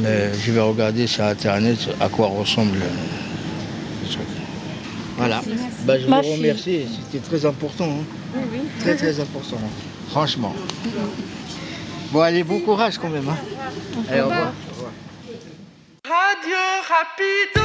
Mais 0.00 0.32
je 0.38 0.52
vais 0.52 0.60
regarder 0.60 1.06
sur 1.06 1.24
internet 1.24 1.78
à 1.98 2.10
quoi 2.10 2.26
ressemble 2.26 2.76
euh. 2.76 2.88
Voilà. 5.16 5.42
Bah, 5.86 5.98
je 5.98 6.06
Ma 6.08 6.18
vous 6.20 6.22
fille. 6.24 6.36
remercie, 6.36 6.86
c'était 7.10 7.24
très 7.24 7.46
important. 7.46 7.88
hein. 7.88 8.40
Très 8.80 8.96
très 8.96 9.20
important, 9.20 9.56
hein. 9.56 9.68
franchement. 10.08 10.54
Bon, 12.12 12.20
allez, 12.20 12.44
bon 12.44 12.60
courage 12.60 12.96
quand 12.98 13.08
même. 13.10 13.28
hein. 13.28 13.36
Allez, 14.08 14.20
au 14.20 14.24
revoir. 14.26 14.52
Au 14.70 14.72
revoir. 14.74 14.92
Radio 16.04 16.56
Rapido. 16.88 17.60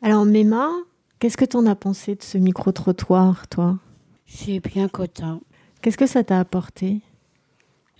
Alors, 0.00 0.24
Mema, 0.24 0.70
qu'est-ce 1.18 1.36
que 1.36 1.44
t'en 1.44 1.66
as 1.66 1.74
pensé 1.74 2.14
de 2.14 2.22
ce 2.22 2.38
micro-trottoir, 2.38 3.46
toi? 3.48 3.76
C'est 4.26 4.60
bien 4.60 4.88
content. 4.88 5.40
Qu'est-ce 5.82 5.98
que 5.98 6.06
ça 6.06 6.24
t'a 6.24 6.38
apporté? 6.40 7.00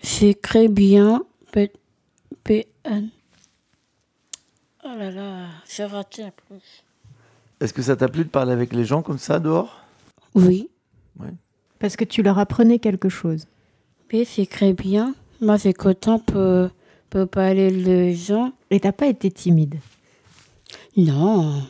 C'est 0.02 0.40
très 0.40 0.68
bien. 0.68 1.22
P 1.52 1.70
PN. 2.44 3.10
Oh 4.84 4.88
là 4.98 5.10
là, 5.10 5.46
j'ai 5.68 5.84
raté 5.84 6.24
peu. 6.48 6.56
Est-ce 7.60 7.72
que 7.72 7.82
ça 7.82 7.94
t'a 7.96 8.08
plu 8.08 8.24
de 8.24 8.28
parler 8.28 8.52
avec 8.52 8.72
les 8.72 8.84
gens 8.84 9.02
comme 9.02 9.18
ça 9.18 9.38
dehors? 9.38 9.80
Oui, 10.34 10.68
Parce 11.78 11.96
que 11.96 12.04
tu 12.04 12.22
leur 12.22 12.38
apprenais 12.38 12.78
quelque 12.78 13.08
chose. 13.08 13.46
mais 14.12 14.24
c'est 14.24 14.46
très 14.46 14.72
bien. 14.72 15.14
Moi, 15.40 15.58
c'est 15.58 15.72
content 15.72 16.18
pour, 16.18 16.70
pour 17.10 17.28
parler 17.28 17.70
les 17.70 18.14
gens. 18.14 18.52
Et 18.70 18.80
t'as 18.80 18.92
pas 18.92 19.06
été 19.06 19.30
timide? 19.30 19.76
Non. 20.96 21.62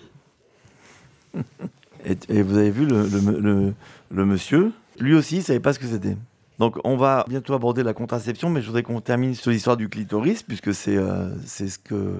et, 2.04 2.16
et 2.28 2.42
vous 2.42 2.56
avez 2.56 2.70
vu 2.70 2.86
le, 2.86 3.06
le- 3.06 3.40
le- 3.40 3.74
le 4.10 4.26
monsieur? 4.26 4.72
Lui 4.98 5.14
aussi, 5.14 5.36
il 5.36 5.42
savait 5.42 5.60
pas 5.60 5.72
ce 5.72 5.78
que 5.78 5.86
c'était. 5.86 6.16
Donc 6.58 6.78
on 6.84 6.96
va 6.96 7.24
bientôt 7.28 7.54
aborder 7.54 7.82
la 7.82 7.94
contraception, 7.94 8.48
mais 8.50 8.60
je 8.60 8.66
voudrais 8.66 8.82
qu'on 8.82 9.00
termine 9.00 9.34
sur 9.34 9.50
l'histoire 9.50 9.76
du 9.76 9.88
clitoris, 9.88 10.42
puisque 10.42 10.72
c'est 10.74 10.96
euh, 10.96 11.34
c'est 11.44 11.68
ce 11.68 11.78
que 11.78 12.18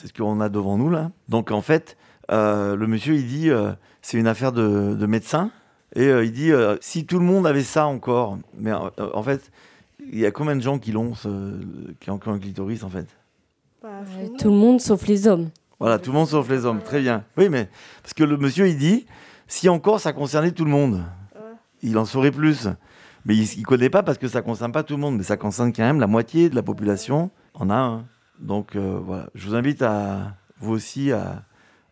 c'est 0.00 0.06
ce 0.08 0.12
qu'on 0.12 0.40
a 0.40 0.48
devant 0.48 0.78
nous 0.78 0.88
là. 0.90 1.10
Donc 1.28 1.50
en 1.50 1.60
fait, 1.62 1.96
euh, 2.30 2.76
le 2.76 2.86
monsieur 2.86 3.14
il 3.14 3.26
dit 3.26 3.50
euh, 3.50 3.72
c'est 4.02 4.16
une 4.18 4.26
affaire 4.26 4.52
de, 4.52 4.94
de 4.94 5.06
médecin, 5.06 5.50
et 5.94 6.06
euh, 6.06 6.24
il 6.24 6.32
dit 6.32 6.52
euh, 6.52 6.76
si 6.80 7.04
tout 7.04 7.18
le 7.18 7.24
monde 7.24 7.46
avait 7.46 7.62
ça 7.64 7.86
encore, 7.86 8.38
mais 8.58 8.70
euh, 8.72 8.78
en 9.14 9.22
fait, 9.22 9.50
il 10.12 10.18
y 10.18 10.26
a 10.26 10.30
combien 10.30 10.56
de 10.56 10.60
gens 10.62 10.78
qui 10.78 10.92
l'ont, 10.92 11.14
ce- 11.14 11.60
qui 12.00 12.10
ont 12.10 12.18
ont 12.24 12.32
un 12.32 12.38
clitoris 12.38 12.82
en 12.82 12.88
fait? 12.88 13.06
Tout 14.38 14.50
le 14.50 14.56
monde 14.56 14.80
sauf 14.80 15.06
les 15.06 15.26
hommes. 15.28 15.50
Voilà, 15.78 15.98
tout 15.98 16.10
le 16.12 16.18
monde 16.18 16.28
sauf 16.28 16.48
les 16.48 16.64
hommes. 16.66 16.80
Très 16.82 17.00
bien. 17.00 17.24
Oui, 17.36 17.48
mais 17.48 17.68
parce 18.02 18.12
que 18.14 18.24
le 18.24 18.36
monsieur, 18.36 18.68
il 18.68 18.76
dit, 18.76 19.06
si 19.46 19.68
encore 19.68 20.00
ça 20.00 20.12
concernait 20.12 20.52
tout 20.52 20.64
le 20.66 20.70
monde, 20.70 21.02
il 21.82 21.96
en 21.96 22.04
saurait 22.04 22.30
plus. 22.30 22.68
Mais 23.24 23.34
il 23.36 23.60
ne 23.60 23.64
connaît 23.64 23.90
pas 23.90 24.02
parce 24.02 24.18
que 24.18 24.28
ça 24.28 24.42
concerne 24.42 24.72
pas 24.72 24.82
tout 24.82 24.94
le 24.96 25.00
monde, 25.00 25.16
mais 25.16 25.22
ça 25.22 25.36
concerne 25.36 25.72
quand 25.72 25.82
même 25.82 26.00
la 26.00 26.06
moitié 26.06 26.48
de 26.50 26.54
la 26.54 26.62
population. 26.62 27.30
En 27.54 27.68
a 27.70 27.74
un. 27.74 28.04
Donc 28.40 28.76
euh, 28.76 28.98
voilà, 29.04 29.28
je 29.34 29.48
vous 29.48 29.54
invite 29.54 29.82
à 29.82 30.34
vous 30.58 30.72
aussi 30.72 31.12
à, 31.12 31.44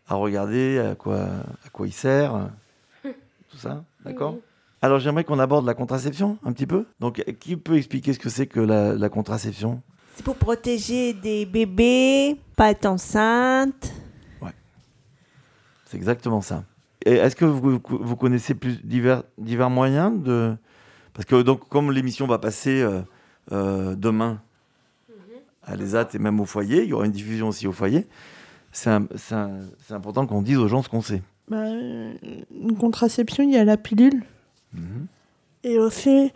à 0.07 0.15
regarder 0.15 0.79
à 0.79 0.95
quoi, 0.95 1.19
à 1.19 1.69
quoi 1.71 1.87
il 1.87 1.93
sert, 1.93 2.49
tout 3.03 3.57
ça, 3.57 3.83
d'accord 4.03 4.37
Alors 4.81 4.99
j'aimerais 4.99 5.23
qu'on 5.23 5.39
aborde 5.39 5.65
la 5.65 5.73
contraception 5.73 6.37
un 6.43 6.51
petit 6.53 6.67
peu. 6.67 6.85
Donc 6.99 7.23
qui 7.39 7.55
peut 7.55 7.77
expliquer 7.77 8.13
ce 8.13 8.19
que 8.19 8.29
c'est 8.29 8.47
que 8.47 8.59
la, 8.59 8.93
la 8.93 9.09
contraception? 9.09 9.81
C'est 10.15 10.23
pour 10.23 10.35
protéger 10.35 11.13
des 11.13 11.45
bébés, 11.45 12.37
pas 12.55 12.71
être 12.71 12.85
enceinte. 12.85 13.93
C'est 15.89 15.97
exactement 15.97 16.41
ça. 16.41 16.65
Et 17.03 17.13
est-ce 17.13 17.35
que 17.35 17.45
vous, 17.45 17.81
vous 17.89 18.15
connaissez 18.15 18.53
plus 18.53 18.85
divers, 18.85 19.23
divers 19.39 19.71
moyens 19.71 20.21
de... 20.21 20.55
Parce 21.13 21.25
que 21.25 21.41
donc, 21.41 21.67
comme 21.67 21.91
l'émission 21.91 22.27
va 22.27 22.37
passer 22.37 22.81
euh, 22.81 23.01
euh, 23.51 23.95
demain 23.95 24.39
à 25.63 25.75
l'ESAT 25.75 26.09
et 26.13 26.19
même 26.19 26.39
au 26.39 26.45
foyer, 26.45 26.83
il 26.83 26.89
y 26.89 26.93
aura 26.93 27.05
une 27.05 27.11
diffusion 27.11 27.49
aussi 27.49 27.67
au 27.67 27.71
foyer, 27.71 28.07
c'est 28.71 28.89
important 29.89 30.25
qu'on 30.27 30.41
dise 30.41 30.57
aux 30.57 30.67
gens 30.67 30.81
ce 30.83 30.89
qu'on 30.89 31.01
sait. 31.01 31.21
Bah, 31.47 31.65
une 31.67 32.77
contraception, 32.79 33.43
il 33.43 33.51
y 33.51 33.57
a 33.57 33.63
la 33.65 33.77
pilule. 33.77 34.23
Et 35.63 35.77
aussi, 35.79 36.31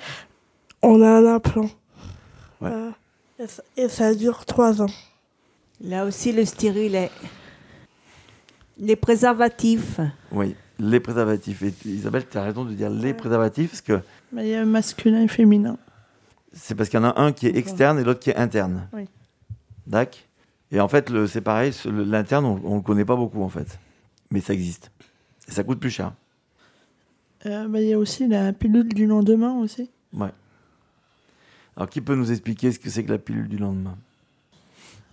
on 0.82 1.02
a 1.02 1.10
un 1.10 1.36
implant. 1.36 1.70
Euh, 2.64 2.90
et, 3.40 3.48
ça, 3.48 3.64
et 3.78 3.90
ça 3.90 4.16
dure 4.16 4.46
trois 4.46 4.82
ans. 4.82 4.90
Là 5.82 6.06
aussi, 6.06 6.32
le 6.32 6.46
stérilet. 6.46 7.12
Les 8.80 8.96
préservatifs. 8.96 10.00
Oui, 10.32 10.56
les 10.80 11.00
préservatifs. 11.00 11.62
Et 11.62 11.74
Isabelle, 11.86 12.26
tu 12.30 12.38
as 12.38 12.44
raison 12.44 12.66
de 12.66 12.74
dire 12.74 12.90
les 12.90 13.14
préservatifs, 13.14 13.70
parce 13.70 13.82
que 13.82 14.00
Bah, 14.32 14.44
il 14.44 14.50
y 14.50 14.56
a 14.56 14.66
masculin 14.66 15.22
et 15.22 15.28
féminin. 15.28 15.78
C'est 16.54 16.76
parce 16.76 16.90
qu'il 16.90 17.00
y 17.00 17.04
en 17.04 17.06
a 17.06 17.20
un 17.20 17.32
qui 17.34 17.48
est 17.48 17.58
externe 17.58 18.00
et 18.00 18.04
l'autre 18.04 18.20
qui 18.20 18.30
est 18.30 18.36
interne. 18.36 18.88
Oui. 18.94 19.06
D'accord? 19.88 20.20
Et 20.72 20.80
en 20.80 20.88
fait, 20.88 21.12
c'est 21.28 21.42
pareil, 21.42 21.72
l'interne, 21.86 22.46
on, 22.46 22.60
on 22.64 22.76
le 22.78 22.82
connaît 22.82 23.06
pas 23.06 23.16
beaucoup 23.16 23.44
en 23.44 23.50
fait. 23.50 23.78
Mais 24.32 24.40
ça 24.40 24.54
existe. 24.54 24.92
Et 25.48 25.52
ça 25.52 25.64
coûte 25.64 25.80
plus 25.80 25.92
cher. 25.92 26.14
Euh, 27.46 27.68
bah, 27.68 27.82
Il 27.82 27.88
y 27.90 27.94
a 27.94 28.00
aussi 28.00 28.28
la 28.28 28.54
pilule 28.54 28.94
du 28.94 29.06
lendemain 29.06 29.54
aussi. 29.60 29.92
Ouais. 30.14 30.32
Alors, 31.76 31.90
qui 31.90 32.02
peut 32.02 32.16
nous 32.16 32.32
expliquer 32.32 32.72
ce 32.72 32.80
que 32.80 32.90
c'est 32.90 33.04
que 33.04 33.12
la 33.12 33.18
pilule 33.18 33.48
du 33.48 33.58
lendemain? 33.58 33.98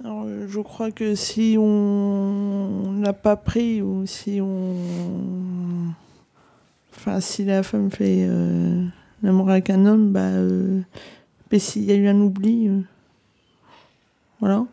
Alors, 0.02 0.25
euh, 0.26 0.47
je 0.49 0.61
crois 0.61 0.90
que 0.90 1.14
si 1.14 1.56
on 1.59 2.92
n'a 2.92 3.12
pas 3.12 3.37
pris 3.37 3.82
ou 3.82 4.06
si 4.06 4.40
on. 4.40 4.76
Enfin, 6.94 7.20
si 7.20 7.44
la 7.44 7.62
femme 7.62 7.90
fait 7.90 8.26
euh, 8.28 8.87
l'amour 9.23 9.50
avec 9.50 9.68
un 9.68 9.85
homme, 9.85 10.12
bah. 10.12 10.20
euh, 10.20 10.80
mais 11.50 11.59
s'il 11.59 11.85
y 11.85 11.92
a 11.92 11.95
eu 11.95 12.09
un 12.09 12.21
oubli. 12.21 12.69
euh, 12.69 12.80
Voilà. 14.40 14.64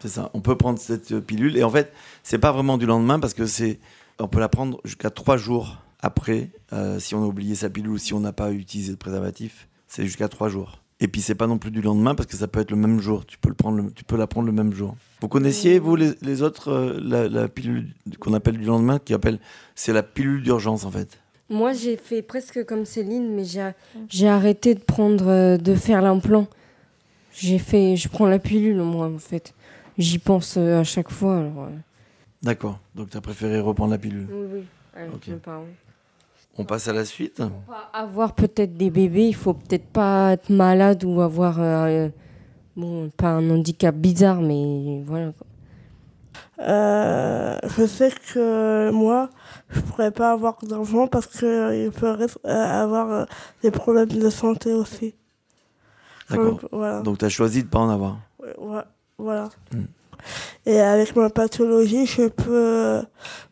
C'est 0.00 0.08
ça. 0.08 0.30
On 0.34 0.40
peut 0.40 0.56
prendre 0.56 0.78
cette 0.78 1.20
pilule. 1.20 1.56
Et 1.56 1.62
en 1.64 1.70
fait, 1.70 1.92
c'est 2.22 2.38
pas 2.38 2.52
vraiment 2.52 2.78
du 2.78 2.86
lendemain 2.86 3.18
parce 3.20 3.34
que 3.34 3.46
c'est. 3.46 3.78
On 4.18 4.28
peut 4.28 4.40
la 4.40 4.48
prendre 4.48 4.80
jusqu'à 4.84 5.10
trois 5.10 5.36
jours 5.36 5.78
après, 6.00 6.50
euh, 6.72 6.98
si 6.98 7.14
on 7.14 7.22
a 7.22 7.26
oublié 7.26 7.54
sa 7.54 7.68
pilule 7.70 7.90
ou 7.90 7.98
si 7.98 8.14
on 8.14 8.20
n'a 8.20 8.32
pas 8.32 8.52
utilisé 8.52 8.92
de 8.92 8.96
préservatif. 8.98 9.68
C'est 9.88 10.04
jusqu'à 10.04 10.28
trois 10.28 10.48
jours. 10.48 10.82
Et 11.00 11.08
puis 11.08 11.20
c'est 11.20 11.34
pas 11.34 11.46
non 11.46 11.58
plus 11.58 11.70
du 11.70 11.82
lendemain 11.82 12.14
parce 12.14 12.26
que 12.26 12.36
ça 12.36 12.48
peut 12.48 12.60
être 12.60 12.70
le 12.70 12.76
même 12.78 13.00
jour. 13.00 13.26
Tu 13.26 13.36
peux, 13.38 13.50
le 13.50 13.54
prendre 13.54 13.76
le- 13.82 13.92
tu 13.92 14.04
peux 14.04 14.16
la 14.16 14.26
prendre 14.26 14.46
le 14.46 14.52
même 14.52 14.72
jour. 14.72 14.96
Vous 15.20 15.28
connaissiez, 15.28 15.78
vous, 15.78 15.94
les, 15.96 16.12
les 16.22 16.40
autres, 16.42 16.68
euh, 16.72 16.98
la, 17.02 17.28
la 17.28 17.48
pilule 17.48 17.92
qu'on 18.18 18.32
appelle 18.32 18.56
du 18.56 18.64
lendemain, 18.64 18.98
qui 18.98 19.12
appelle. 19.12 19.38
C'est 19.74 19.92
la 19.92 20.02
pilule 20.02 20.42
d'urgence 20.42 20.84
en 20.86 20.90
fait. 20.90 21.18
Moi, 21.48 21.72
j'ai 21.72 21.96
fait 21.96 22.22
presque 22.22 22.64
comme 22.64 22.84
Céline, 22.84 23.32
mais 23.34 23.44
j'ai, 23.44 23.70
j'ai 24.08 24.28
arrêté 24.28 24.74
de 24.74 24.80
prendre, 24.80 25.28
euh, 25.28 25.56
de 25.56 25.74
faire 25.74 26.02
l'implant. 26.02 26.46
J'ai 27.32 27.58
fait, 27.58 27.96
je 27.96 28.08
prends 28.08 28.26
la 28.26 28.38
pilule, 28.38 28.82
moi, 28.82 29.06
en 29.06 29.18
fait. 29.18 29.54
J'y 29.98 30.18
pense 30.18 30.56
euh, 30.56 30.80
à 30.80 30.84
chaque 30.84 31.10
fois. 31.10 31.38
Alors, 31.38 31.64
euh, 31.64 31.70
D'accord. 32.42 32.78
Donc 32.94 33.10
tu 33.10 33.16
as 33.16 33.20
préféré 33.20 33.60
reprendre 33.60 33.92
la 33.92 33.98
pilule. 33.98 34.26
oui, 34.30 34.46
oui, 34.54 34.64
avec 34.94 35.28
mes 35.28 35.34
parents. 35.36 35.64
On 36.58 36.64
passe 36.64 36.88
à 36.88 36.92
la 36.92 37.04
suite. 37.04 37.42
Avoir 37.92 38.34
peut-être 38.34 38.76
des 38.76 38.90
bébés, 38.90 39.26
il 39.28 39.34
faut 39.34 39.52
peut-être 39.52 39.86
pas 39.86 40.32
être 40.32 40.48
malade 40.48 41.04
ou 41.04 41.20
avoir, 41.20 41.56
euh, 41.60 42.08
bon, 42.76 43.10
pas 43.10 43.28
un 43.28 43.50
handicap 43.50 43.94
bizarre, 43.94 44.40
mais 44.40 45.02
voilà. 45.04 45.32
Euh, 46.60 47.58
je 47.76 47.86
sais 47.86 48.10
que 48.32 48.90
moi, 48.90 49.28
je 49.70 49.80
pourrais 49.80 50.10
pas 50.10 50.32
avoir 50.32 50.56
d'enfant 50.64 51.06
parce 51.08 51.26
qu'il 51.26 51.90
peut 51.98 52.16
euh, 52.16 52.82
avoir 52.82 53.10
euh, 53.12 53.24
des 53.62 53.70
problèmes 53.70 54.08
de 54.08 54.30
santé 54.30 54.72
aussi. 54.72 55.14
D'accord. 56.30 56.60
Voilà. 56.72 57.00
Donc 57.02 57.18
tu 57.18 57.24
as 57.24 57.28
choisi 57.28 57.62
de 57.62 57.68
pas 57.68 57.78
en 57.80 57.88
avoir. 57.90 58.18
Ouais, 58.58 58.82
voilà. 59.18 59.48
Mm. 59.72 59.84
Et 60.66 60.80
avec 60.80 61.14
ma 61.14 61.30
pathologie, 61.30 62.06
je 62.06 62.28
peux. 62.28 63.02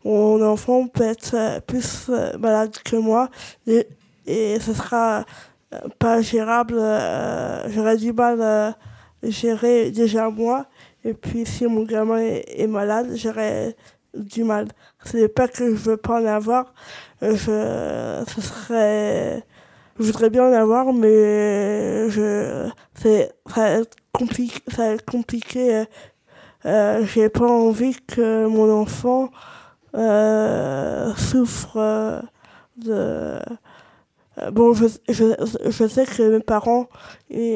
Mon 0.03 0.41
enfant 0.41 0.87
peut 0.87 1.03
être 1.03 1.35
euh, 1.35 1.59
plus 1.61 2.07
euh, 2.09 2.37
malade 2.37 2.71
que 2.83 2.95
moi 2.97 3.29
et, 3.67 3.87
et 4.25 4.59
ce 4.59 4.73
sera 4.73 5.25
euh, 5.73 5.79
pas 5.99 6.21
gérable. 6.21 6.75
euh, 6.77 7.69
J'aurais 7.69 7.97
du 7.97 8.11
mal 8.13 8.41
à 8.41 8.75
gérer 9.23 9.91
déjà 9.91 10.29
moi. 10.29 10.65
Et 11.03 11.13
puis 11.13 11.45
si 11.45 11.65
mon 11.67 11.83
gamin 11.83 12.17
est, 12.17 12.45
est 12.61 12.67
malade, 12.67 13.11
j'aurais 13.15 13.75
du 14.17 14.43
mal. 14.43 14.67
C'est 15.05 15.27
pas 15.29 15.47
que 15.47 15.65
je 15.75 15.81
veux 15.81 15.97
pas 15.97 16.21
en 16.21 16.25
avoir. 16.25 16.73
euh, 17.23 17.35
Je, 17.35 18.31
ce 18.31 18.41
serait. 18.41 19.43
Je 19.99 20.05
voudrais 20.05 20.29
bien 20.29 20.49
en 20.49 20.53
avoir, 20.53 20.93
mais 20.93 22.09
je, 22.09 22.69
c'est, 22.95 23.33
ça 23.53 23.79
va 23.79 23.85
compliqué. 24.13 24.59
Ça 24.69 24.93
être 24.93 25.05
compliqué. 25.05 25.75
euh, 25.77 25.85
euh, 26.65 27.05
j'ai 27.05 27.29
pas 27.29 27.47
envie 27.47 27.95
que 28.07 28.47
mon 28.47 28.71
enfant 28.71 29.29
euh, 29.95 31.13
souffre 31.15 32.23
de. 32.77 33.39
Bon, 34.51 34.73
je, 34.73 34.87
je, 35.07 35.23
je 35.69 35.87
sais 35.87 36.05
que 36.05 36.23
mes 36.37 36.41
parents, 36.41 36.87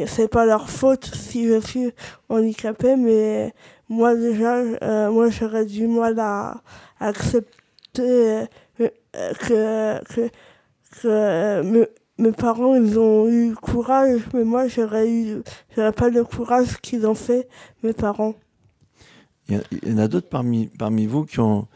c'est 0.07 0.29
pas 0.29 0.45
leur 0.45 0.69
faute 0.69 1.11
si 1.13 1.47
je 1.47 1.59
suis 1.59 1.91
handicapée, 2.29 2.95
mais 2.95 3.53
moi 3.89 4.15
déjà, 4.15 4.57
euh, 4.57 5.11
moi 5.11 5.29
j'aurais 5.29 5.65
du 5.65 5.87
mal 5.87 6.19
à, 6.19 6.61
à 6.99 7.07
accepter 7.07 8.47
euh, 8.79 8.87
que, 9.07 10.03
que, 10.05 10.29
que 11.01 11.07
euh, 11.07 11.63
mes, 11.63 11.87
mes 12.17 12.31
parents 12.31 12.75
ils 12.75 12.99
ont 12.99 13.27
eu 13.27 13.55
courage, 13.55 14.21
mais 14.33 14.43
moi 14.43 14.67
j'aurais 14.67 15.09
eu, 15.11 15.41
j'aurais 15.75 15.91
pas 15.91 16.09
le 16.09 16.23
courage 16.23 16.77
qu'ils 16.81 17.05
ont 17.07 17.15
fait, 17.15 17.47
mes 17.83 17.93
parents. 17.93 18.35
Il 19.47 19.55
y, 19.55 19.57
a- 19.57 19.63
il 19.83 19.89
y 19.89 19.93
en 19.93 19.97
a 19.97 20.07
d'autres 20.07 20.29
parmi, 20.29 20.67
parmi 20.67 21.05
vous 21.07 21.25
qui 21.25 21.39
ont, 21.39 21.67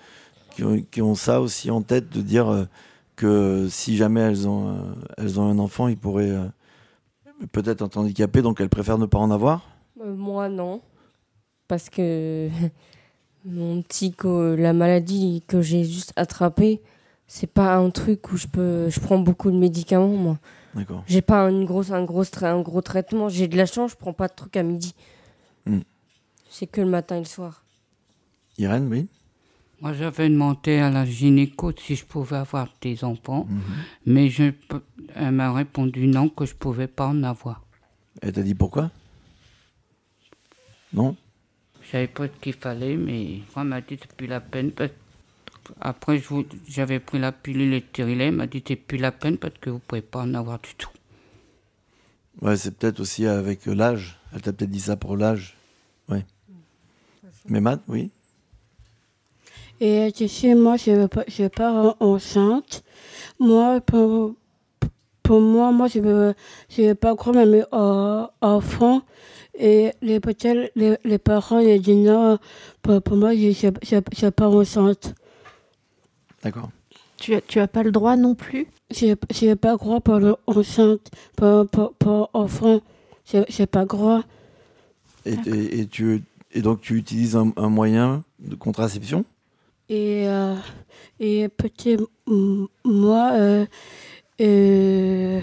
qui, 0.55 0.63
ont, 0.63 0.81
qui 0.91 1.01
ont 1.01 1.15
ça 1.15 1.41
aussi 1.41 1.71
en 1.71 1.81
tête 1.81 2.09
de 2.09 2.21
dire 2.21 2.67
que 3.15 3.67
si 3.69 3.97
jamais 3.97 4.21
elles 4.21 4.47
ont, 4.47 4.77
elles 5.17 5.39
ont 5.39 5.47
un 5.49 5.57
enfant, 5.59 5.87
ils 5.87 5.97
pourraient 5.97 6.35
peut-être 7.51 7.83
être 7.83 7.97
handicapés, 7.97 8.41
donc 8.41 8.61
elles 8.61 8.69
préfèrent 8.69 8.97
ne 8.97 9.05
pas 9.05 9.17
en 9.19 9.31
avoir? 9.31 9.67
Euh, 10.01 10.13
moi, 10.15 10.49
non. 10.49 10.81
Parce 11.73 11.89
que 11.89 12.49
mon 13.45 13.81
petit, 13.81 14.11
co- 14.13 14.55
la 14.55 14.73
maladie 14.73 15.41
que 15.47 15.59
j'ai 15.63 15.83
juste 15.83 16.13
attrapée, 16.15 16.81
c'est 17.25 17.47
pas 17.51 17.75
un 17.77 17.89
truc 17.89 18.31
où 18.31 18.37
je 18.37 18.45
peux. 18.45 18.89
Je 18.91 18.99
prends 18.99 19.17
beaucoup 19.17 19.49
de 19.49 19.57
médicaments, 19.57 20.07
moi. 20.07 20.37
D'accord. 20.75 21.03
J'ai 21.07 21.23
pas 21.23 21.49
une 21.49 21.65
grosse, 21.65 21.89
un, 21.89 22.03
gros, 22.03 22.23
un 22.43 22.61
gros 22.61 22.81
traitement. 22.83 23.27
J'ai 23.27 23.47
de 23.47 23.57
la 23.57 23.65
chance, 23.65 23.89
je 23.91 23.95
prends 23.95 24.13
pas 24.13 24.27
de 24.27 24.33
trucs 24.35 24.55
à 24.55 24.61
midi. 24.61 24.93
Hmm. 25.65 25.79
C'est 26.47 26.67
que 26.67 26.79
le 26.81 26.87
matin 26.87 27.15
et 27.15 27.19
le 27.21 27.25
soir. 27.25 27.63
Irène, 28.59 28.87
oui 28.87 29.07
Moi, 29.81 29.93
j'avais 29.93 30.29
demandé 30.29 30.77
à 30.77 30.91
la 30.91 31.03
gynéco 31.05 31.71
si 31.75 31.95
je 31.95 32.05
pouvais 32.05 32.35
avoir 32.37 32.67
des 32.81 33.03
enfants, 33.03 33.47
Mhm. 33.49 33.61
mais 34.05 34.29
je, 34.29 34.51
elle 35.15 35.31
m'a 35.31 35.51
répondu 35.51 36.05
non, 36.05 36.29
que 36.29 36.45
je 36.45 36.53
pouvais 36.53 36.85
pas 36.87 37.07
en 37.07 37.23
avoir. 37.23 37.63
Elle 38.21 38.33
t'a 38.33 38.43
dit 38.43 38.53
pourquoi? 38.53 38.91
Non? 40.93 41.15
Savais 41.93 42.07
pas 42.07 42.27
ce 42.27 42.31
qu'il 42.41 42.53
fallait, 42.53 42.95
mais 42.97 43.39
elle 43.55 43.63
m'a 43.63 43.79
dit 43.81 43.97
c'est 44.01 44.11
plus 44.13 44.27
la 44.27 44.41
peine. 44.41 44.71
parce- 44.71 44.91
Après, 45.79 46.17
je 46.17 46.27
vous- 46.27 46.45
j'avais 46.67 46.99
pris 46.99 47.19
la 47.19 47.31
pilule 47.31 47.81
stérilet, 47.89 48.25
elle 48.25 48.35
m'a 48.35 48.47
dit 48.47 48.61
c'est 48.67 48.75
plus 48.75 48.97
la 48.97 49.11
peine 49.13 49.37
parce 49.37 49.53
que 49.61 49.69
vous 49.69 49.79
pouvez 49.79 50.01
pas 50.01 50.21
en 50.23 50.33
avoir 50.33 50.59
du 50.59 50.75
tout. 50.75 50.89
Ouais, 52.41 52.57
c'est 52.57 52.75
peut-être 52.77 52.99
aussi 52.99 53.25
avec 53.25 53.67
euh, 53.69 53.73
l'âge. 53.75 54.19
Elle 54.33 54.41
t'a 54.41 54.51
peut-être 54.51 54.71
dit 54.71 54.81
ça 54.81 54.97
pour 54.97 55.15
l'âge. 55.15 55.55
Ouais. 56.09 56.25
Mais 57.47 57.61
Matt, 57.61 57.81
oui 57.87 58.11
Et 59.79 60.11
tu 60.15 60.27
sais, 60.27 60.55
moi, 60.55 60.77
je 60.77 60.91
ne 60.91 61.07
pas, 61.07 61.23
je 61.27 61.43
veux 61.43 61.49
pas 61.49 61.71
en- 61.71 61.95
enceinte. 61.99 62.83
Moi, 63.39 63.81
pour, 63.81 64.35
pour 65.23 65.41
moi, 65.41 65.71
moi, 65.71 65.87
je 65.87 65.99
ne 65.99 66.03
veux, 66.05 66.33
je 66.69 66.81
veux 66.83 66.95
pas 66.95 67.15
croire 67.15 67.45
mes 67.45 67.63
euh, 67.73 68.25
enfants. 68.41 69.01
Et 69.57 69.91
les, 70.01 70.19
peut-être 70.19 70.71
les, 70.75 70.97
les 71.03 71.17
parents, 71.19 71.59
ils 71.59 71.81
disent 71.81 72.07
non, 72.07 72.39
pour, 72.81 73.01
pour 73.01 73.17
moi, 73.17 73.35
je 73.35 73.47
ne 73.47 73.53
suis 73.53 74.31
pas 74.31 74.47
enceinte. 74.47 75.13
D'accord. 76.43 76.69
Tu 77.17 77.35
as, 77.35 77.41
tu 77.41 77.59
as 77.59 77.67
pas 77.67 77.83
le 77.83 77.91
droit 77.91 78.15
non 78.15 78.35
plus? 78.35 78.67
Je 78.91 79.15
n'ai 79.45 79.55
pas 79.55 79.77
croire 79.77 80.01
pour 80.01 80.17
le 80.19 80.35
enceinte, 80.47 81.09
pour, 81.37 81.67
pour, 81.67 81.93
pour 81.93 82.29
enfant. 82.33 82.81
Je 83.31 83.37
n'ai 83.59 83.65
pas 83.67 83.85
croire. 83.85 84.23
Et, 85.25 85.35
et- 85.45 85.79
et 85.79 85.87
tu, 85.87 86.21
et 86.51 86.61
donc 86.61 86.81
tu 86.81 86.95
utilises 86.97 87.35
un, 87.35 87.53
un 87.55 87.69
moyen 87.69 88.23
de 88.39 88.55
contraception? 88.55 89.23
Et, 89.87 90.27
euh, 90.27 90.55
et 91.19 91.47
petit, 91.47 91.97
moi, 92.83 93.31
euh, 93.33 93.65
euh, 94.41 95.41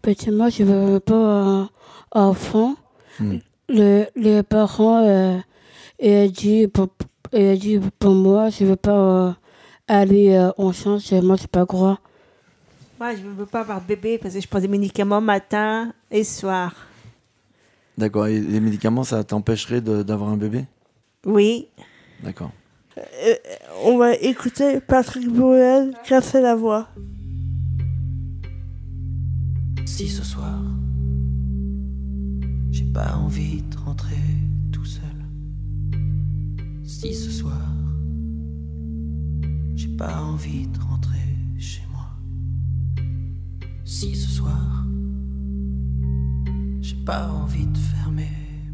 petit, 0.00 0.30
moi, 0.30 0.48
je 0.48 0.62
veux 0.62 1.00
pas 1.00 1.68
enfant. 2.16 2.74
Hmm. 3.20 3.38
Le, 3.68 4.06
les 4.16 4.42
parents, 4.42 5.04
euh, 5.06 5.38
et 5.98 6.28
dit 6.28 6.68
pour, 6.68 6.88
et 7.32 7.56
dit 7.56 7.80
pour 7.98 8.12
moi, 8.14 8.50
je 8.50 8.64
veux 8.64 8.76
pas 8.76 8.92
euh, 9.28 9.32
aller 9.88 10.34
euh, 10.34 10.50
enceinte, 10.58 11.10
et 11.12 11.20
moi, 11.20 11.36
c'est 11.38 11.50
pas 11.50 11.66
croire. 11.66 12.00
Moi, 12.98 13.14
je 13.14 13.22
ne 13.22 13.32
veux 13.32 13.46
pas 13.46 13.60
avoir 13.60 13.80
bébé 13.80 14.18
parce 14.18 14.34
que 14.34 14.40
je 14.40 14.48
prends 14.48 14.60
des 14.60 14.68
médicaments 14.68 15.20
matin 15.20 15.92
et 16.10 16.24
soir. 16.24 16.74
D'accord. 17.98 18.26
Et 18.26 18.40
les 18.40 18.60
médicaments, 18.60 19.04
ça 19.04 19.22
t'empêcherait 19.24 19.80
de- 19.80 20.02
d'avoir 20.02 20.30
un 20.30 20.36
bébé? 20.36 20.64
Oui. 21.24 21.68
D'accord. 22.22 22.52
Euh, 22.98 23.34
on 23.84 23.98
va 23.98 24.14
écouter 24.14 24.80
Patrick 24.80 25.28
Bruel 25.28 25.92
casser 26.06 26.40
la 26.40 26.54
voix. 26.54 26.88
Si 29.84 30.08
ce 30.08 30.22
soir, 30.24 30.58
j'ai 32.76 32.84
pas 32.84 33.14
envie 33.14 33.62
de 33.62 33.76
rentrer 33.78 34.22
tout 34.70 34.84
seul. 34.84 35.18
Si 36.84 37.14
ce 37.14 37.30
soir, 37.30 37.72
j'ai 39.74 39.88
pas 39.96 40.20
envie 40.20 40.66
de 40.66 40.78
rentrer 40.80 41.38
chez 41.58 41.80
moi. 41.90 42.08
Si 43.86 44.14
ce 44.14 44.28
soir, 44.28 44.84
j'ai 46.82 46.96
pas 46.96 47.30
envie 47.30 47.66
de 47.66 47.78
fermer 47.78 48.28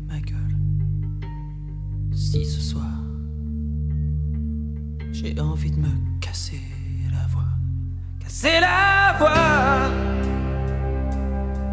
ma 0.08 0.18
gueule. 0.18 0.56
si 2.12 2.44
ce 2.44 2.60
soir 2.60 2.98
j'ai 5.12 5.38
envie 5.38 5.70
de 5.70 5.78
me 5.78 6.20
casser 6.20 6.62
la 7.12 7.24
voix. 7.28 7.52
Casser 8.18 8.58
la 8.58 9.14
voix. 9.16 9.90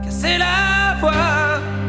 Casser 0.03 0.37
la 0.37 0.95
voix. 1.01 1.88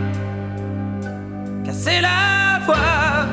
Casser 1.71 2.01
la 2.01 2.59
voix. 2.67 3.29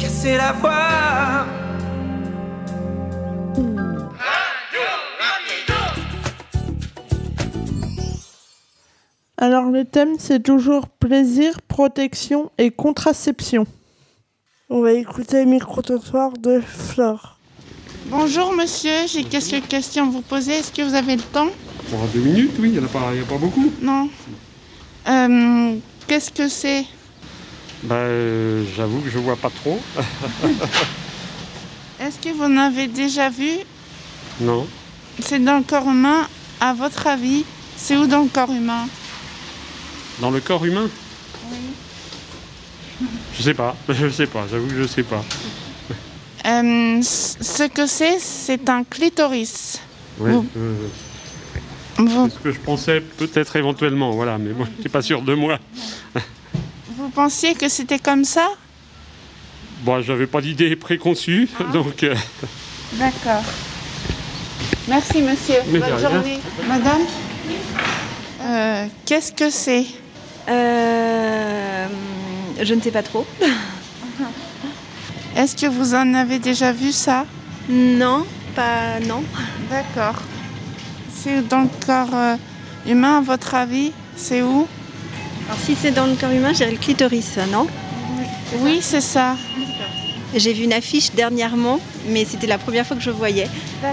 Casser 0.00 0.36
la 0.36 0.50
voix. 0.50 1.46
Alors 9.36 9.70
le 9.70 9.84
thème 9.84 10.14
c'est 10.18 10.42
toujours 10.42 10.88
plaisir, 10.88 11.60
protection 11.68 12.50
et 12.58 12.70
contraception. 12.70 13.66
On 14.70 14.80
va 14.80 14.92
écouter 14.92 15.44
le 15.44 15.50
micro-trottoir 15.50 16.32
de 16.32 16.60
Flore. 16.60 17.38
Bonjour 18.06 18.52
monsieur, 18.52 19.06
j'ai 19.06 19.24
quelques 19.24 19.66
questions 19.66 20.06
à 20.08 20.10
vous 20.10 20.20
poser. 20.22 20.52
Est-ce 20.52 20.72
que 20.72 20.82
vous 20.82 20.94
avez 20.94 21.16
le 21.16 21.22
temps? 21.22 21.48
Pour 21.90 22.00
deux 22.14 22.20
minutes, 22.20 22.52
oui, 22.58 22.70
il 22.70 22.72
n'y 22.72 22.78
en 22.78 22.84
a, 22.84 22.88
pas- 22.88 23.10
il 23.12 23.20
y 23.20 23.22
a 23.22 23.26
pas 23.26 23.38
beaucoup. 23.38 23.70
Non. 23.82 24.08
Euh, 25.08 25.74
Qu'est-ce 26.06 26.30
que 26.30 26.48
c'est? 26.48 26.84
Euh, 27.90 28.64
j'avoue 28.76 29.00
que 29.00 29.10
je 29.10 29.18
vois 29.18 29.36
pas 29.36 29.50
trop. 29.50 29.80
Est-ce 32.00 32.18
que 32.18 32.30
vous 32.34 32.44
en 32.44 32.56
avez 32.56 32.86
déjà 32.88 33.30
vu? 33.30 33.50
Non. 34.40 34.66
C'est 35.20 35.38
dans 35.42 35.58
le 35.58 35.64
corps 35.64 35.88
humain. 35.88 36.26
À 36.60 36.72
votre 36.74 37.06
avis, 37.06 37.44
c'est 37.76 37.96
où 37.96 38.06
dans 38.06 38.22
le 38.22 38.28
corps 38.28 38.50
humain? 38.50 38.86
Dans 40.20 40.30
le 40.30 40.40
corps 40.40 40.64
humain? 40.64 40.88
Oui. 41.50 41.58
Je 43.36 43.42
sais 43.42 43.54
pas, 43.54 43.76
je 43.88 44.08
sais 44.08 44.26
pas, 44.26 44.44
j'avoue 44.50 44.68
que 44.68 44.76
je 44.82 44.86
sais 44.86 45.02
pas. 45.02 45.24
Euh, 46.46 47.00
ce 47.02 47.66
que 47.68 47.86
c'est, 47.86 48.18
c'est 48.20 48.68
un 48.68 48.84
clitoris. 48.84 49.78
Vous- 50.18 50.46
euh, 50.56 50.74
Vous, 51.96 52.28
c'est 52.28 52.34
ce 52.36 52.40
que 52.40 52.52
je 52.52 52.58
pensais 52.58 53.00
peut-être 53.00 53.54
éventuellement, 53.56 54.10
voilà, 54.10 54.36
mais 54.38 54.52
moi, 54.52 54.66
je 54.76 54.80
suis 54.82 54.90
pas 54.90 55.02
sûr 55.02 55.22
de 55.22 55.34
moi. 55.34 55.58
vous 56.96 57.08
pensiez 57.10 57.54
que 57.54 57.68
c'était 57.68 57.98
comme 57.98 58.24
ça? 58.24 58.48
Bon, 59.82 60.00
j'avais 60.02 60.26
pas 60.26 60.40
d'idée 60.40 60.74
préconçue, 60.76 61.48
donc. 61.72 62.02
euh, 62.02 62.14
D'accord. 62.94 63.42
Merci 64.88 65.22
monsieur. 65.22 65.56
Mais 65.68 65.78
Bonne 65.78 65.92
rien. 65.94 66.10
journée. 66.10 66.38
Madame 66.68 67.02
Euh, 68.42 68.86
Qu'est-ce 69.06 69.32
que 69.32 69.48
c'est? 69.50 69.86
Euh, 70.48 71.86
je 72.60 72.74
ne 72.74 72.80
sais 72.80 72.90
pas 72.90 73.02
trop. 73.02 73.26
Est-ce 75.36 75.56
que 75.56 75.66
vous 75.66 75.94
en 75.94 76.12
avez 76.14 76.38
déjà 76.38 76.70
vu 76.72 76.92
ça? 76.92 77.24
Non, 77.68 78.24
pas 78.54 79.00
non. 79.00 79.22
D'accord. 79.70 80.20
C'est 81.24 81.48
dans 81.48 81.62
le 81.62 81.70
corps 81.86 82.14
euh, 82.14 82.36
humain, 82.86 83.16
à 83.16 83.20
votre 83.22 83.54
avis 83.54 83.92
C'est 84.14 84.42
où? 84.42 84.68
Alors 85.46 85.58
si 85.58 85.74
c'est 85.74 85.90
dans 85.90 86.04
le 86.04 86.16
corps 86.16 86.30
humain, 86.30 86.52
j'ai 86.52 86.70
le 86.70 86.76
clitoris, 86.76 87.38
non? 87.50 87.66
Oui, 88.58 88.80
c'est 88.82 89.00
ça. 89.00 89.34
J'ai 90.34 90.52
vu 90.52 90.64
une 90.64 90.74
affiche 90.74 91.12
dernièrement, 91.12 91.80
mais 92.08 92.26
c'était 92.26 92.46
la 92.46 92.58
première 92.58 92.86
fois 92.86 92.98
que 92.98 93.02
je 93.02 93.10
voyais. 93.10 93.48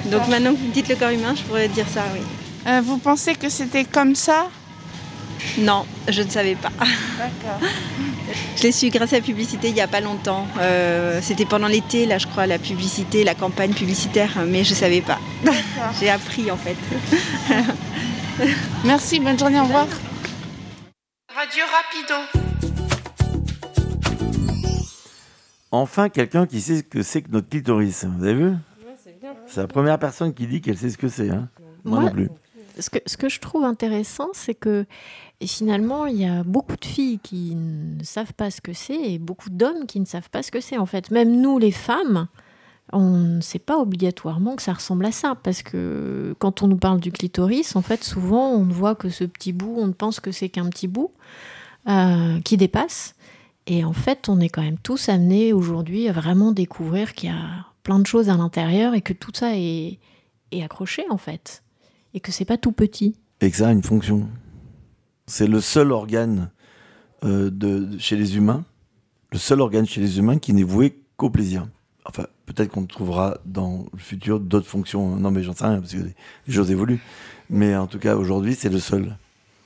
Donc 0.08 0.28
maintenant 0.28 0.52
que 0.52 0.58
vous 0.58 0.68
me 0.68 0.74
dites 0.74 0.90
le 0.90 0.98
corps 0.98 1.12
humain, 1.12 1.34
je 1.34 1.44
pourrais 1.44 1.70
dire 1.70 1.86
ça, 1.94 2.04
oui. 2.14 2.20
Euh, 2.68 2.82
vous 2.84 2.98
pensez 2.98 3.34
que 3.36 3.48
c'était 3.48 3.86
comme 3.86 4.14
ça? 4.14 4.48
Non, 5.58 5.86
je 6.10 6.24
ne 6.24 6.30
savais 6.30 6.56
pas. 6.56 6.72
D'accord. 6.80 7.62
Je 8.58 8.64
l'ai 8.64 8.72
su 8.72 8.90
grâce 8.90 9.14
à 9.14 9.18
la 9.18 9.22
publicité 9.22 9.70
il 9.70 9.74
n'y 9.74 9.82
a 9.82 9.88
pas 9.88 10.02
longtemps. 10.02 10.48
Euh, 10.60 11.20
c'était 11.22 11.46
pendant 11.46 11.68
l'été, 11.68 12.06
là 12.06 12.18
je 12.18 12.28
crois, 12.28 12.48
la 12.48 12.60
publicité, 12.60 13.24
la 13.24 13.36
campagne 13.36 13.74
publicitaire, 13.74 14.30
mais 14.48 14.64
je 14.64 14.72
ne 14.72 14.76
savais 14.76 15.02
pas. 15.02 15.20
j'ai 16.00 16.10
appris 16.10 16.50
en 16.52 16.58
fait. 16.58 16.76
Merci, 18.86 19.20
bonne 19.20 19.38
journée, 19.38 19.60
au 19.60 19.64
revoir. 19.64 19.88
Radio 21.36 21.64
Rapido. 21.72 22.16
Enfin, 25.72 26.10
quelqu'un 26.10 26.46
qui 26.46 26.60
sait 26.62 26.78
ce 26.78 26.84
que 26.84 27.02
c'est 27.02 27.22
que 27.22 27.32
notre 27.32 27.48
clitoris. 27.50 28.04
Vous 28.06 28.24
avez 28.26 28.34
vu? 28.34 28.54
C'est 29.48 29.62
la 29.62 29.68
première 29.68 29.98
personne 30.00 30.34
qui 30.34 30.48
dit 30.48 30.62
qu'elle 30.62 30.78
sait 30.78 30.90
ce 30.90 30.98
que 30.98 31.08
c'est. 31.08 31.30
hein. 31.30 31.48
Moi, 31.86 32.00
Moi, 32.02 32.10
non 32.10 32.12
plus. 32.12 32.30
Ce 32.80 32.90
que, 32.90 33.00
ce 33.06 33.18
que 33.18 33.30
je 33.30 33.40
trouve 33.40 33.64
intéressant, 33.64 34.30
c'est 34.34 34.54
que 34.56 34.86
et 35.42 35.48
finalement, 35.48 36.06
il 36.06 36.18
y 36.18 36.26
a 36.26 36.44
beaucoup 36.44 36.78
de 36.78 36.86
filles 36.86 37.20
qui 37.20 37.56
ne 37.56 38.04
savent 38.04 38.34
pas 38.34 38.52
ce 38.52 38.62
que 38.62 38.74
c'est 38.74 39.14
et 39.14 39.20
beaucoup 39.20 39.50
d'hommes 39.50 39.86
qui 39.88 40.00
ne 40.00 40.06
savent 40.06 40.30
pas 40.30 40.44
ce 40.44 40.52
que 40.52 40.62
c'est. 40.62 40.78
En 40.78 40.86
fait, 40.86 41.12
même 41.12 41.42
nous, 41.42 41.60
les 41.60 41.72
femmes, 41.72 42.28
on 42.94 43.18
ne 43.18 43.42
sait 43.42 43.60
pas 43.60 43.78
obligatoirement 43.78 44.56
que 44.56 44.62
ça 44.62 44.74
ressemble 44.74 45.06
à 45.06 45.12
ça. 45.12 45.36
Parce 45.42 45.64
que 45.64 46.36
quand 46.40 46.62
on 46.62 46.68
nous 46.68 46.78
parle 46.78 47.00
du 47.00 47.12
clitoris, 47.12 47.76
en 47.76 47.82
fait, 47.82 48.04
souvent, 48.04 48.52
on 48.52 48.66
ne 48.66 48.74
voit 48.74 48.96
que 48.96 49.10
ce 49.10 49.24
petit 49.24 49.52
bout, 49.52 49.76
on 49.78 49.92
pense 49.92 50.20
que 50.20 50.32
c'est 50.32 50.50
qu'un 50.50 50.70
petit 50.70 50.88
bout 50.88 51.12
euh, 51.90 52.40
qui 52.42 52.56
dépasse. 52.56 53.16
Et 53.68 53.84
en 53.84 53.94
fait, 53.94 54.30
on 54.30 54.40
est 54.40 54.50
quand 54.50 54.62
même 54.62 54.78
tous 54.78 55.10
amenés 55.10 55.54
aujourd'hui 55.54 56.08
à 56.08 56.12
vraiment 56.14 56.52
découvrir 56.52 57.14
qu'il 57.14 57.30
y 57.30 57.34
a 57.34 57.66
plein 57.84 58.00
de 58.00 58.08
choses 58.08 58.30
à 58.30 58.38
l'intérieur 58.38 58.94
et 58.94 59.02
que 59.02 59.14
tout 59.14 59.32
ça 59.34 59.56
est, 59.56 60.00
est 60.52 60.64
accroché, 60.64 61.04
en 61.10 61.18
fait 61.18 61.64
et 62.14 62.20
que 62.20 62.32
c'est 62.32 62.46
pas 62.46 62.58
tout 62.58 62.72
petit. 62.72 63.16
Et 63.42 63.50
que 63.50 63.58
ça 63.58 63.70
a 63.70 63.72
une 63.72 63.84
fonction. 63.84 64.28
C'est 65.32 65.48
le 65.48 65.62
seul 65.62 65.94
organe 65.94 66.50
euh, 67.24 67.46
de, 67.50 67.80
de- 67.86 67.98
chez 68.00 68.18
les 68.18 68.36
humains, 68.36 68.66
le 69.32 69.38
seul 69.38 69.62
organe 69.62 69.86
chez 69.86 70.02
les 70.02 70.18
humains 70.20 70.38
qui 70.40 70.52
n'est 70.52 70.64
voué 70.64 71.00
qu'au 71.16 71.30
plaisir. 71.30 71.68
Enfin, 72.04 72.26
peut-être 72.48 72.70
qu'on 72.70 72.86
trouvera 72.86 73.38
dans 73.46 73.86
le 73.94 73.98
futur 74.00 74.42
d'autres 74.42 74.68
fonctions. 74.68 75.16
Non, 75.16 75.32
mais 75.32 75.42
j'en 75.42 75.54
sais 75.54 75.66
rien, 75.66 75.80
parce 75.80 75.94
que 75.94 76.00
les, 76.00 76.16
les 76.48 76.54
choses 76.54 76.70
évoluent. 76.70 77.00
Mais 77.50 77.74
en 77.78 77.88
tout 77.88 77.98
cas, 77.98 78.18
aujourd'hui, 78.18 78.56
c'est 78.56 78.68
le 78.68 78.80
seul. 78.80 79.16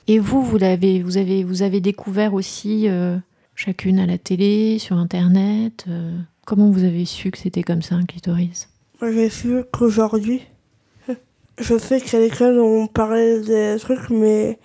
Et 0.06 0.20
vous, 0.20 0.40
vous 0.40 0.56
l'avez, 0.56 1.02
vous 1.02 1.16
avez, 1.16 1.42
vous 1.42 1.62
avez 1.62 1.80
découvert 1.80 2.34
aussi 2.34 2.88
euh, 2.88 3.16
chacune 3.56 3.98
à 3.98 4.06
la 4.06 4.18
télé, 4.18 4.78
sur 4.78 4.96
Internet. 4.98 5.84
euh, 5.88 6.16
comment 6.44 6.70
vous 6.70 6.84
avez 6.84 7.06
su 7.06 7.32
que 7.32 7.38
c'était 7.38 7.64
comme 7.64 7.82
ça 7.82 7.96
un 7.96 8.04
clitoris? 8.04 8.68
J'ai 9.02 9.30
su 9.30 9.62
qu'aujourd'hui, 9.72 10.42
je 11.58 11.76
sais 11.76 12.00
qu'à 12.00 12.20
l'école, 12.20 12.60
on 12.60 12.86
parlait 12.86 13.40
des 13.40 13.76
trucs, 13.80 14.10
mais 14.10 14.60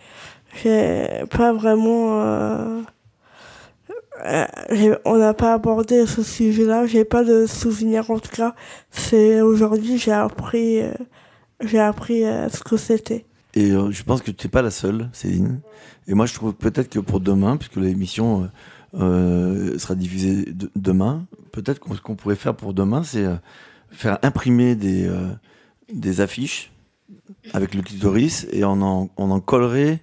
j'ai 0.61 1.23
pas 1.29 1.53
vraiment. 1.53 2.21
euh, 2.21 2.81
euh, 4.25 4.95
on 5.05 5.17
n'a 5.17 5.33
pas 5.33 5.53
abordé 5.53 6.05
ce 6.05 6.21
sujet-là. 6.23 6.85
J'ai 6.85 7.05
pas 7.05 7.23
de 7.23 7.45
souvenir 7.45 8.11
en 8.11 8.19
tout 8.19 8.29
cas. 8.35 8.55
C'est 8.91 9.41
aujourd'hui, 9.41 9.97
j'ai 9.97 10.11
appris, 10.11 10.81
euh, 10.81 10.91
j'ai 11.63 11.79
appris 11.79 12.21
ce 12.23 12.63
que 12.63 12.77
c'était. 12.77 13.25
Et 13.53 13.71
je 13.71 14.03
pense 14.03 14.21
que 14.21 14.31
tu 14.31 14.47
n'es 14.47 14.51
pas 14.51 14.61
la 14.61 14.71
seule, 14.71 15.09
Céline. 15.11 15.59
Et 16.07 16.13
moi, 16.13 16.25
je 16.25 16.33
trouve 16.33 16.53
peut-être 16.53 16.89
que 16.89 16.99
pour 16.99 17.19
demain, 17.19 17.57
puisque 17.57 17.75
l'émission 17.77 18.49
sera 18.93 19.95
diffusée 19.95 20.45
de- 20.51 20.69
demain, 20.75 21.25
peut-être 21.51 21.79
qu'on- 21.79 22.15
pourrait 22.15 22.35
faire 22.35 22.55
pour 22.55 22.73
demain, 22.73 23.03
c'est 23.03 23.25
faire 23.91 24.19
imprimer 24.21 24.75
des, 24.75 25.09
des 25.93 26.21
affiches 26.21 26.71
avec 27.53 27.73
le 27.73 27.81
clitoris 27.81 28.47
et 28.53 28.63
on 28.63 28.81
en, 28.81 29.09
on 29.17 29.31
en 29.31 29.39
collerait 29.41 29.99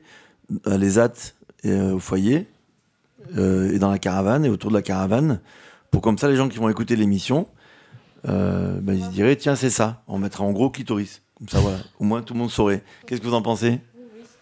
à 0.65 0.77
les 0.77 0.99
hâtes 0.99 1.35
et, 1.63 1.71
euh, 1.71 1.95
au 1.95 1.99
foyer 1.99 2.47
euh, 3.37 3.73
et 3.73 3.79
dans 3.79 3.91
la 3.91 3.99
caravane 3.99 4.45
et 4.45 4.49
autour 4.49 4.71
de 4.71 4.77
la 4.77 4.83
caravane 4.83 5.41
pour 5.91 6.03
comme 6.03 6.19
ça 6.19 6.29
les 6.29 6.37
gens 6.37 6.49
qui 6.49 6.59
vont 6.59 6.69
écouter 6.69 6.97
l'émission 6.97 7.47
euh, 8.27 8.81
ben, 8.81 8.95
ils 8.95 9.05
se 9.05 9.11
diraient 9.11 9.37
tiens 9.37 9.55
c'est 9.55 9.71
ça. 9.71 10.03
On 10.09 10.19
mettra 10.19 10.45
en 10.45 10.53
gros 10.53 10.71
clitoris. 10.71 11.23
Comme 11.39 11.49
ça 11.49 11.61
voilà. 11.61 11.79
Au 11.99 12.05
moins 12.05 12.23
tout 12.23 12.35
le 12.35 12.41
monde 12.41 12.51
saurait. 12.51 12.83
Qu'est-ce 13.07 13.21
que 13.21 13.27
vous 13.27 13.35
en 13.35 13.43
pensez? 13.43 13.81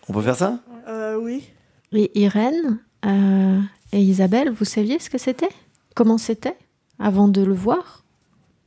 On 0.08 0.12
peut 0.12 0.22
faire 0.22 0.36
ça? 0.36 0.60
Euh, 0.88 1.16
oui. 1.20 1.44
Et 1.92 2.10
Irène 2.18 2.80
euh, 3.04 3.60
et 3.92 4.00
Isabelle, 4.00 4.50
vous 4.50 4.64
saviez 4.64 4.98
ce 4.98 5.10
que 5.10 5.18
c'était? 5.18 5.50
Comment 5.94 6.18
c'était 6.18 6.56
avant 6.98 7.28
de 7.28 7.42
le 7.42 7.54
voir? 7.54 8.04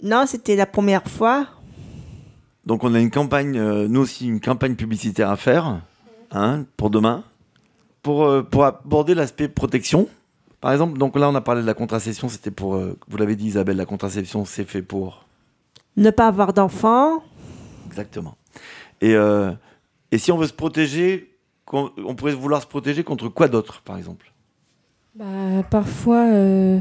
Non, 0.04 0.26
c'était 0.28 0.56
la 0.56 0.66
première 0.66 1.08
fois. 1.08 1.48
donc 2.66 2.84
on 2.84 2.94
a 2.94 3.00
une 3.00 3.12
campagne 3.12 3.58
euh, 3.58 3.88
nous 3.88 4.02
aussi 4.02 4.28
une 4.28 4.40
campagne 4.40 4.76
publicitaire 4.76 5.30
à 5.30 5.36
faire 5.36 5.82
hein, 6.32 6.66
pour 6.78 6.90
demain 6.90 7.24
pour, 8.02 8.24
euh, 8.26 8.42
pour 8.44 8.66
aborder 8.66 9.14
l'aspect 9.16 9.48
protection 9.48 10.08
par 10.62 10.72
exemple 10.72 10.98
donc 10.98 11.18
là 11.18 11.30
on 11.30 11.36
a 11.36 11.42
parlé 11.42 11.62
de 11.62 11.66
la 11.68 11.74
contraception 11.74 12.30
c'était 12.30 12.52
pour 12.52 12.76
euh, 12.76 12.98
vous 13.08 13.18
l'avez 13.18 13.36
dit 13.36 13.48
Isabelle 13.48 13.78
la 13.78 13.86
contraception 13.86 14.46
c'est 14.46 14.66
fait 14.66 14.82
pour 14.82 15.26
Ne 15.98 16.10
pas 16.12 16.28
avoir 16.28 16.54
d'enfants. 16.54 17.24
Exactement. 17.88 18.36
Et, 19.02 19.16
euh, 19.16 19.52
et 20.12 20.18
si 20.18 20.32
on 20.32 20.38
veut 20.38 20.48
se 20.48 20.54
protéger, 20.54 21.36
qu'on- 21.66 21.90
on 22.06 22.16
pourrait 22.16 22.34
vouloir 22.36 22.62
se 22.62 22.68
protéger 22.68 23.04
contre 23.04 23.28
quoi 23.30 23.48
d'autre, 23.48 23.82
par 23.84 23.98
exemple? 23.98 24.32
Bah, 25.16 25.64
parfois, 25.70 26.26
euh, 26.32 26.80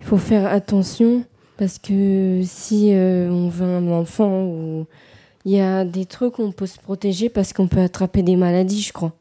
il 0.00 0.06
faut 0.06 0.18
faire 0.18 0.46
attention 0.52 1.24
parce 1.56 1.78
que 1.78 2.42
si 2.44 2.92
euh, 2.94 3.30
on 3.30 3.48
veut 3.48 3.64
un 3.66 3.88
enfant 3.92 4.44
ou 4.44 4.86
il 5.44 5.52
y 5.52 5.60
a 5.60 5.84
des 5.84 6.04
trucs 6.06 6.38
où 6.38 6.42
on 6.42 6.52
peut 6.52 6.66
se 6.66 6.78
protéger 6.78 7.28
parce 7.30 7.52
qu'on 7.52 7.66
peut 7.68 7.80
attraper 7.80 8.22
des 8.22 8.36
maladies, 8.36 8.82
je 8.82 8.92
crois. 8.92 9.12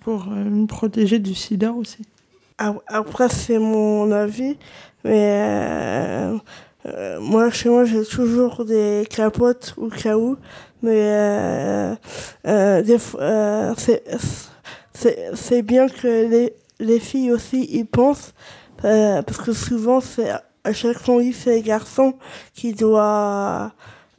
Pour 0.00 0.26
euh, 0.30 0.44
me 0.44 0.66
protéger 0.66 1.18
du 1.18 1.34
sida 1.34 1.72
aussi. 1.72 2.02
ap- 2.58 2.82
après, 2.86 3.28
c'est 3.28 3.58
mon 3.58 4.10
avis, 4.12 4.56
mais 5.04 5.30
euh, 5.32 6.38
euh, 6.86 7.20
moi, 7.20 7.50
chez 7.50 7.68
moi, 7.68 7.84
j'ai 7.84 8.04
toujours 8.04 8.64
des 8.64 9.06
capotes 9.10 9.74
au 9.76 9.88
cas 9.88 10.16
où, 10.16 10.36
mais 10.82 11.00
euh, 11.02 11.94
euh, 12.46 12.82
c'est- 13.76 14.04
bien 15.62 15.88
que 15.88 16.28
les, 16.28 16.52
les 16.78 17.00
filles 17.00 17.32
aussi 17.32 17.62
y 17.64 17.84
pensent, 17.84 18.32
parce 18.82 19.38
que 19.38 19.52
souvent, 19.52 20.00
c'est 20.00 20.30
à 20.64 20.72
chaque 20.72 20.98
fois, 20.98 21.22
c'est 21.32 21.54
les 21.56 21.62
garçons 21.62 22.14
qui 22.54 22.72
doivent 22.74 23.70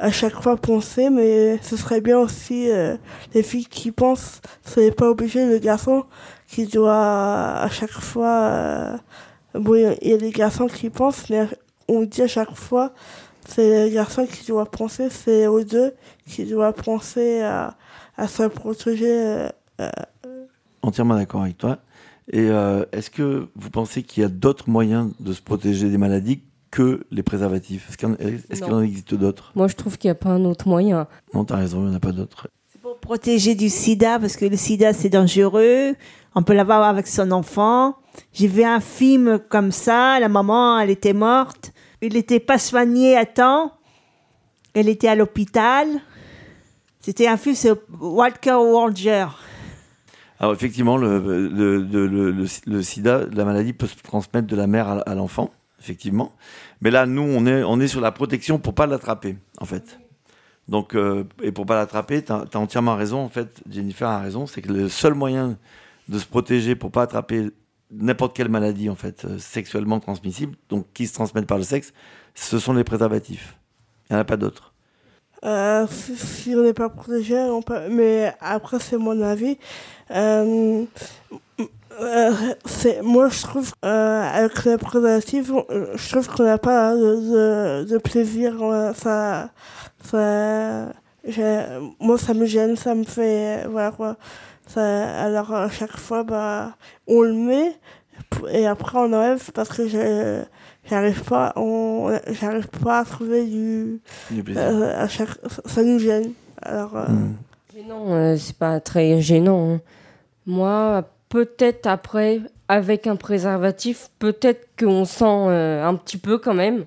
à 0.02 0.12
chaque 0.12 0.34
fois 0.42 0.58
penser, 0.58 1.10
mais 1.12 1.60
ce 1.62 1.78
serait 1.78 2.02
bien 2.02 2.18
aussi 2.18 2.70
euh, 2.72 2.98
les 3.36 3.44
filles 3.44 3.66
qui 3.68 3.92
pensent, 3.92 4.42
c'est 4.64 4.92
pas 4.92 5.10
obligé 5.10 5.46
le 5.46 5.60
garçon 5.60 6.06
qui 6.48 6.66
doit 6.66 6.96
à 7.62 7.70
chaque 7.70 7.92
fois. 7.92 8.28
euh, 8.42 8.98
bon, 9.54 9.76
il 10.02 10.10
y 10.10 10.14
a- 10.14 10.18
des 10.18 10.32
garçons 10.32 10.66
qui 10.68 10.90
pensent, 10.90 11.30
mais 11.30 11.48
on 11.88 12.02
dit 12.04 12.24
à 12.24 12.28
chaque 12.28 12.56
fois, 12.56 12.94
c'est 13.48 13.86
les 13.86 13.92
garçons 13.92 14.26
qui 14.26 14.46
doivent 14.48 14.72
penser, 14.72 15.10
c'est 15.12 15.46
aux 15.46 15.64
deux 15.64 15.94
qui 16.26 16.46
doivent 16.46 16.74
penser 16.74 17.42
à, 17.42 17.76
se 18.28 18.44
protéger. 18.48 19.06
euh, 19.08 19.50
euh, 19.82 19.90
Entièrement 20.82 21.16
d'accord 21.16 21.44
avec 21.44 21.58
toi. 21.60 21.78
Et 22.34 22.48
est-ce 22.92 23.10
que 23.10 23.50
vous 23.56 23.70
pensez 23.70 24.04
qu'il 24.04 24.24
y 24.24 24.26
a 24.26 24.30
d'autres 24.30 24.70
moyens 24.70 25.12
de 25.20 25.34
se 25.34 25.42
protéger 25.42 25.90
des 25.90 25.98
maladies 25.98 26.42
que 26.72 27.06
les 27.12 27.22
préservatifs 27.24 27.90
Est-ce 27.90 27.98
qu'il 27.98 28.68
y 28.68 28.72
en, 28.72 28.82
existe 28.82 29.14
d'autres? 29.14 29.52
Moi, 29.56 29.68
je 29.68 29.76
trouve 29.76 29.98
qu'il 29.98 30.08
n'y 30.08 30.14
a 30.14 30.16
pas 30.16 30.30
un 30.30 30.46
autre 30.46 30.68
moyen. 30.68 31.08
Non, 31.34 31.44
t'as 31.46 31.58
raison, 31.58 31.80
il 31.82 31.86
n'y 31.90 31.92
en 31.92 31.98
a 31.98 32.00
pas 32.00 32.12
d'autres. 32.14 32.48
pour 32.82 32.98
protéger 33.00 33.56
du 33.56 33.70
sida, 33.70 34.18
parce 34.20 34.36
que 34.38 34.46
le 34.46 34.56
sida, 34.58 34.94
c'est 34.94 35.10
dangereux. 35.10 35.96
On 36.34 36.44
peut 36.44 36.54
l'avoir 36.54 36.84
avec 36.84 37.08
son 37.08 37.32
enfant. 37.32 37.96
J'ai 38.34 38.48
vu 38.48 38.64
un 38.64 38.80
film 38.80 39.40
comme 39.50 39.72
ça. 39.72 40.20
La 40.20 40.30
maman, 40.30 40.80
elle 40.80 40.90
était 40.90 41.14
morte. 41.14 41.74
Il 42.02 42.14
n'était 42.14 42.40
pas 42.40 42.58
soigné 42.58 43.18
à 43.18 43.26
temps. 43.26 43.74
Elle 44.74 44.88
était 44.88 45.10
à 45.10 45.16
l'hôpital. 45.16 45.88
C'était 47.02 47.28
un 47.28 47.36
film 47.38 47.56
sur 47.56 47.78
Walker 48.00 48.54
Walger. 48.56 49.26
Alors 50.40 50.54
effectivement, 50.54 50.98
le, 50.98 51.20
le, 51.20 51.82
le, 51.82 52.08
le- 52.08 52.32
le- 52.32 52.46
le 52.66 52.82
sida, 52.82 53.22
la 53.32 53.46
maladie 53.46 53.74
peut 53.74 53.88
se 53.88 53.96
transmettre 54.02 54.48
de 54.48 54.56
la 54.56 54.68
mère 54.68 54.88
à, 54.88 55.00
à 55.02 55.14
l'enfant, 55.16 55.52
effectivement. 55.82 56.34
Mais 56.80 56.92
là, 56.92 57.06
nous, 57.06 57.24
on 57.24 57.46
est, 57.46 57.64
on 57.64 57.80
est 57.80 57.88
sur 57.88 58.02
la 58.02 58.12
protection 58.12 58.60
pour 58.60 58.74
pas 58.74 58.86
l'attraper, 58.86 59.36
en 59.60 59.66
fait. 59.66 60.00
Donc, 60.68 60.96
euh, 60.96 61.24
et 61.42 61.52
pour 61.52 61.66
pas 61.66 61.76
l'attraper, 61.76 62.24
tu 62.24 62.32
as, 62.32 62.46
entièrement 62.56 62.96
raison, 62.96 63.20
en 63.20 63.30
fait, 63.30 63.62
Jennifer 63.70 64.08
a 64.08 64.20
raison, 64.20 64.46
c'est 64.46 64.62
que 64.62 64.72
le 64.72 64.90
seul 64.90 65.14
moyen 65.14 65.58
de 66.08 66.20
se 66.20 66.26
protéger 66.26 66.76
pour 66.76 66.92
pas 66.92 67.04
attraper 67.04 67.50
n'importe 67.92 68.36
quelle 68.36 68.50
maladie, 68.50 68.90
en 68.90 68.96
fait, 68.96 69.26
euh, 69.26 69.38
sexuellement 69.40 70.00
transmissible, 70.00 70.56
donc 70.70 70.86
qui 70.94 71.08
se 71.08 71.14
transmettent 71.14 71.48
par 71.48 71.58
le 71.58 71.64
sexe, 71.64 71.94
ce 72.36 72.60
sont 72.60 72.74
les 72.74 72.84
préservatifs. 72.84 73.58
Il 74.10 74.14
n'y 74.14 74.18
en 74.18 74.22
a 74.22 74.26
pas 74.26 74.38
d'autres. 74.38 74.74
Euh, 75.44 75.88
si, 75.90 76.54
on 76.56 76.62
n'est 76.62 76.74
pas 76.74 76.90
protégé, 76.90 77.36
mais 77.90 78.32
après 78.40 78.80
c'est 78.80 78.98
mon 78.98 79.20
avis. 79.22 79.58
Euh, 82.00 82.32
c'est, 82.66 83.02
moi 83.02 83.28
je 83.30 83.42
trouve 83.42 83.72
euh, 83.86 84.22
avec 84.24 84.64
les 84.66 84.78
préservatifs, 84.78 85.52
on- 85.52 85.66
euh, 85.72 85.88
je 85.96 86.10
trouve 86.10 86.28
qu'on 86.30 86.44
n'a 86.44 86.58
pas 86.58 86.96
de, 86.96 87.82
de, 87.84 87.90
de 87.90 87.98
plaisir. 87.98 88.56
euh, 88.62 88.94
Ça, 88.94 89.50
ça, 90.04 90.88
moi 92.00 92.18
ça 92.18 92.34
me 92.34 92.46
gêne, 92.46 92.76
ça 92.76 92.96
me 92.96 93.04
fait, 93.04 93.66
voilà 93.70 93.92
quoi. 93.92 94.16
Ça, 94.68 95.20
alors 95.22 95.54
à 95.54 95.70
chaque 95.70 95.98
fois, 95.98 96.24
bah, 96.24 96.74
on 97.08 97.22
le 97.22 97.34
met 97.34 97.76
et 98.52 98.66
après 98.68 98.98
on 98.98 99.12
enlève 99.14 99.52
parce 99.54 99.70
que 99.70 99.88
je 99.88 100.42
j'arrive 100.90 101.24
pas 101.24 101.52
on 101.58 102.12
j'arrive 102.40 102.68
pas 102.68 103.00
à 103.00 103.06
trouver 103.06 103.46
du, 103.46 104.00
Du 104.30 104.44
plaisir. 104.44 104.64
euh, 104.64 105.04
à 105.04 105.08
chaque 105.08 105.30
ça, 105.50 105.62
ça 105.66 105.84
nous 105.84 106.00
gêne 106.00 106.32
alors 106.62 106.96
euh, 106.96 107.06
Gênant, 107.76 108.06
euh, 108.14 108.36
c'est 108.38 108.56
pas 108.58 108.80
très 108.80 109.20
gênant. 109.22 109.74
hein. 109.76 109.80
Moi, 110.46 111.04
peut-être 111.32 111.88
après, 111.88 112.42
avec 112.68 113.08
un 113.08 113.16
préservatif, 113.16 114.10
peut-être 114.20 114.68
qu'on 114.78 115.06
sent 115.06 115.24
euh, 115.26 115.84
un 115.84 115.96
petit 115.96 116.18
peu 116.18 116.38
quand 116.38 116.54
même. 116.54 116.86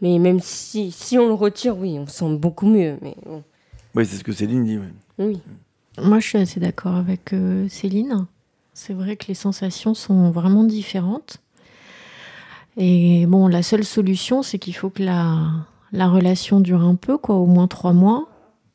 Mais 0.00 0.18
même 0.18 0.40
si, 0.40 0.90
si 0.90 1.18
on 1.18 1.28
le 1.28 1.34
retire, 1.34 1.76
oui, 1.78 1.98
on 1.98 2.06
sent 2.06 2.36
beaucoup 2.36 2.66
mieux. 2.66 2.96
Mais 3.02 3.14
bon. 3.24 3.44
Oui, 3.94 4.04
c'est 4.06 4.16
ce 4.16 4.24
que 4.24 4.32
Céline 4.32 4.64
dit. 4.64 4.78
ouais. 4.78 4.92
Oui. 5.18 5.40
Moi, 6.02 6.18
je 6.20 6.26
suis 6.26 6.38
assez 6.38 6.58
d'accord 6.58 6.96
avec 6.96 7.32
euh, 7.32 7.68
Céline. 7.68 8.26
C'est 8.74 8.94
vrai 8.94 9.16
que 9.16 9.26
les 9.28 9.34
sensations 9.34 9.94
sont 9.94 10.30
vraiment 10.30 10.64
différentes. 10.64 11.38
Et 12.78 13.26
bon, 13.26 13.48
la 13.48 13.62
seule 13.62 13.84
solution, 13.84 14.42
c'est 14.42 14.58
qu'il 14.58 14.74
faut 14.74 14.90
que 14.90 15.02
la, 15.02 15.50
la 15.92 16.08
relation 16.08 16.60
dure 16.60 16.82
un 16.82 16.94
peu, 16.94 17.16
quoi, 17.18 17.36
au 17.36 17.46
moins 17.46 17.68
trois 17.68 17.94
mois, 17.94 18.28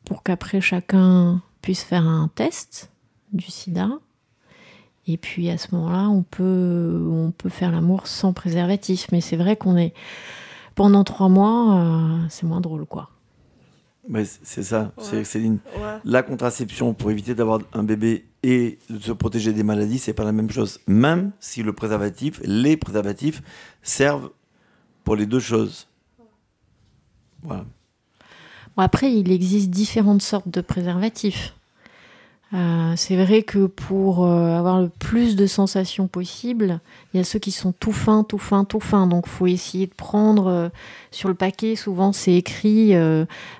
pour 0.05 0.23
qu'après 0.23 0.61
chacun 0.61 1.41
puisse 1.61 1.83
faire 1.83 2.07
un 2.07 2.29
test 2.33 2.91
du 3.31 3.45
sida. 3.49 3.89
Et 5.13 5.17
puis 5.17 5.49
à 5.49 5.57
ce 5.57 5.73
moment-là, 5.75 6.09
on 6.09 6.23
peut, 6.23 7.07
on 7.11 7.31
peut 7.31 7.49
faire 7.49 7.71
l'amour 7.71 8.07
sans 8.07 8.33
préservatif. 8.33 9.07
Mais 9.11 9.21
c'est 9.21 9.35
vrai 9.37 9.55
qu'on 9.55 9.77
est. 9.77 9.93
Pendant 10.75 11.03
trois 11.03 11.27
mois, 11.29 11.75
euh, 11.75 12.17
c'est 12.29 12.45
moins 12.45 12.61
drôle, 12.61 12.85
quoi. 12.85 13.09
Ouais, 14.09 14.25
c'est- 14.25 14.39
c'est 14.43 14.63
ça, 14.63 14.91
c'est 14.99 15.17
Ouais. 15.17 15.23
Céline. 15.23 15.59
Ouais. 15.77 15.97
La 16.05 16.23
contraception 16.23 16.93
pour 16.93 17.11
éviter 17.11 17.35
d'avoir 17.35 17.59
un 17.73 17.83
bébé 17.83 18.25
et 18.41 18.79
de 18.89 18.97
se 18.99 19.11
protéger 19.11 19.53
des 19.53 19.63
maladies, 19.63 19.99
c'est 19.99 20.13
pas 20.13 20.23
la 20.23 20.31
même 20.31 20.49
chose. 20.49 20.79
Même 20.87 21.31
si 21.39 21.61
le 21.61 21.73
préservatif, 21.73 22.39
les 22.43 22.77
préservatifs 22.77 23.43
servent 23.83 24.31
pour 25.03 25.15
les 25.15 25.27
deux 25.27 25.39
choses. 25.39 25.87
Voilà. 27.43 27.65
Bon, 28.75 28.83
après, 28.83 29.13
il 29.13 29.31
existe 29.31 29.69
différentes 29.69 30.21
sortes 30.21 30.47
de 30.49 30.61
préservatifs. 30.61 31.53
Euh, 32.53 32.93
c'est 32.97 33.15
vrai 33.15 33.43
que 33.43 33.65
pour 33.65 34.25
euh, 34.25 34.57
avoir 34.57 34.81
le 34.81 34.89
plus 34.89 35.37
de 35.37 35.45
sensations 35.45 36.07
possible, 36.07 36.81
il 37.13 37.17
y 37.17 37.19
a 37.21 37.23
ceux 37.23 37.39
qui 37.39 37.51
sont 37.51 37.71
tout 37.71 37.93
fins, 37.93 38.23
tout 38.23 38.37
fins, 38.37 38.65
tout 38.65 38.81
fins. 38.81 39.07
Donc, 39.07 39.27
faut 39.27 39.47
essayer 39.47 39.87
de 39.87 39.93
prendre 39.93 40.47
euh, 40.47 40.69
sur 41.11 41.29
le 41.29 41.35
paquet. 41.35 41.75
Souvent, 41.75 42.11
c'est 42.11 42.33
écrit 42.33 42.93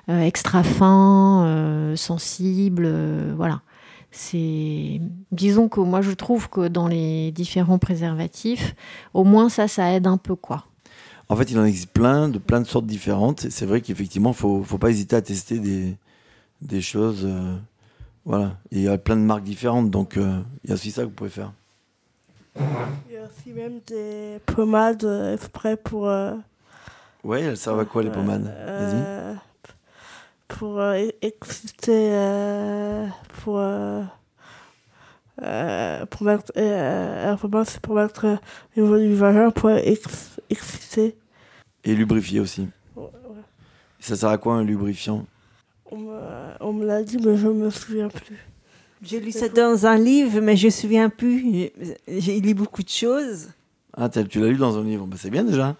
extra 0.08 0.62
fin, 0.62 1.94
sensible. 1.96 2.90
voilà. 3.36 3.62
C'est, 4.10 5.00
disons 5.30 5.68
que 5.70 5.80
moi, 5.80 6.02
je 6.02 6.10
trouve 6.10 6.50
que 6.50 6.68
dans 6.68 6.86
les 6.86 7.32
différents 7.32 7.78
préservatifs, 7.78 8.74
au 9.14 9.24
moins 9.24 9.48
ça, 9.48 9.68
ça 9.68 9.90
aide 9.92 10.06
un 10.06 10.18
peu, 10.18 10.36
quoi. 10.36 10.66
En 11.30 11.36
fait, 11.36 11.50
il 11.50 11.58
en 11.58 11.64
existe 11.64 11.90
plein, 11.92 12.28
de 12.28 12.38
plein 12.38 12.60
de 12.60 12.66
sortes 12.66 12.84
différentes. 12.84 13.46
C'est 13.48 13.64
vrai 13.64 13.80
qu'effectivement, 13.80 14.34
faut, 14.34 14.62
faut 14.62 14.76
pas 14.76 14.90
hésiter 14.90 15.16
à 15.16 15.22
tester 15.22 15.58
des, 15.58 15.96
des 16.60 16.82
choses. 16.82 17.26
Voilà. 18.24 18.56
Il 18.70 18.80
y 18.80 18.88
a 18.88 18.98
plein 18.98 19.16
de 19.16 19.22
marques 19.22 19.42
différentes, 19.44 19.90
donc 19.90 20.16
euh, 20.16 20.40
il 20.64 20.70
y 20.70 20.72
a 20.72 20.74
aussi 20.74 20.90
ça 20.90 21.02
que 21.02 21.06
vous 21.08 21.12
pouvez 21.12 21.30
faire. 21.30 21.52
il 22.56 23.14
y 23.14 23.16
a 23.16 23.22
aussi 23.24 23.50
même 23.54 23.80
des 23.86 24.38
pommades 24.46 25.04
euh, 25.04 25.34
exprès 25.34 25.76
pour 25.76 26.08
euh, 26.08 26.34
Ouais, 27.24 27.42
elles 27.42 27.56
servent 27.56 27.80
à 27.80 27.84
quoi 27.84 28.02
les 28.02 28.10
pommades 28.10 28.44
Vas-y. 28.44 29.04
euh, 29.06 29.34
pour 30.48 30.80
euh, 30.80 30.94
e- 30.98 31.12
exciter 31.22 32.10
pour 33.42 33.60
pour 36.10 36.22
mettre 36.26 36.52
la 36.56 37.36
pommade 37.40 37.66
c'est 37.66 37.80
pour 37.80 37.94
mettre 37.94 38.26
au 38.76 38.80
niveau 38.80 38.98
du 38.98 39.14
vagin 39.14 39.50
pour 39.50 39.70
ex- 39.70 40.38
exciter 40.50 41.16
Et 41.84 41.94
lubrifier 41.94 42.40
aussi. 42.40 42.68
Ouais. 42.96 43.08
Ça 43.98 44.14
sert 44.16 44.28
à 44.28 44.38
quoi 44.38 44.54
un 44.56 44.64
lubrifiant? 44.64 45.24
On 46.60 46.72
me, 46.72 46.84
l'a 46.86 47.02
dit 47.02 47.18
mais 47.18 47.36
je 47.36 47.48
me 47.48 47.70
souviens 47.70 48.08
plus 48.08 48.36
J'ai 49.02 49.20
lu 49.20 49.30
ça 49.32 49.48
dans 49.48 49.86
un 49.86 49.98
livre, 49.98 50.40
mais 50.40 50.56
je 50.56 50.66
ne 50.66 50.66
me 50.68 50.70
souviens 50.70 51.08
plus. 51.10 51.70
J'ai- 52.08 52.40
lu 52.40 52.54
beaucoup 52.54 52.82
de 52.82 52.88
choses. 52.88 53.48
Ah, 53.94 54.08
tu 54.08 54.40
l'as 54.40 54.48
lu 54.48 54.56
dans 54.56 54.78
un 54.78 54.84
livre, 54.84 55.06
bah, 55.06 55.16
c'est 55.18 55.30
bien 55.30 55.44
déjà. 55.44 55.76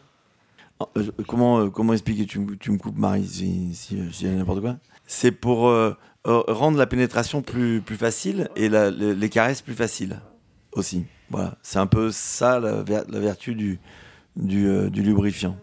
Ah, 0.81 0.87
euh, 0.99 1.11
comment, 1.27 1.61
euh, 1.61 1.71
comment 1.71 1.93
expliquer? 1.93 2.27
Tu, 2.27 2.39
me- 2.41 2.57
tu 2.57 2.71
me 2.71 2.79
coupes, 2.79 2.99
Marie, 2.99 3.27
si, 3.27 3.75
si, 3.75 3.99
euh, 4.01 4.11
si 4.13 4.27
n'importe 4.27 4.61
quoi 4.61 4.77
C'est 5.07 5.31
pour 5.33 5.69
euh, 5.69 5.95
rendre 6.25 6.77
la 6.79 6.87
pénétration 6.87 7.41
plus, 7.43 7.81
plus 7.81 7.97
facile 7.97 8.49
et 8.57 8.69
la- 8.69 8.91
les 8.91 9.29
caresses 9.29 9.63
plus 9.63 9.75
faciles 9.75 10.21
aussi. 10.73 11.05
Voilà, 11.31 11.57
c'est 11.63 11.79
un 11.79 11.87
peu 11.87 12.11
ça 12.11 12.61
la, 12.61 12.83
ver- 12.83 13.05
la 13.09 13.19
vertu 13.21 13.55
du, 13.55 13.79
du, 14.37 14.67
euh, 14.67 14.91
du 14.91 15.03
lubrifiant. 15.03 15.57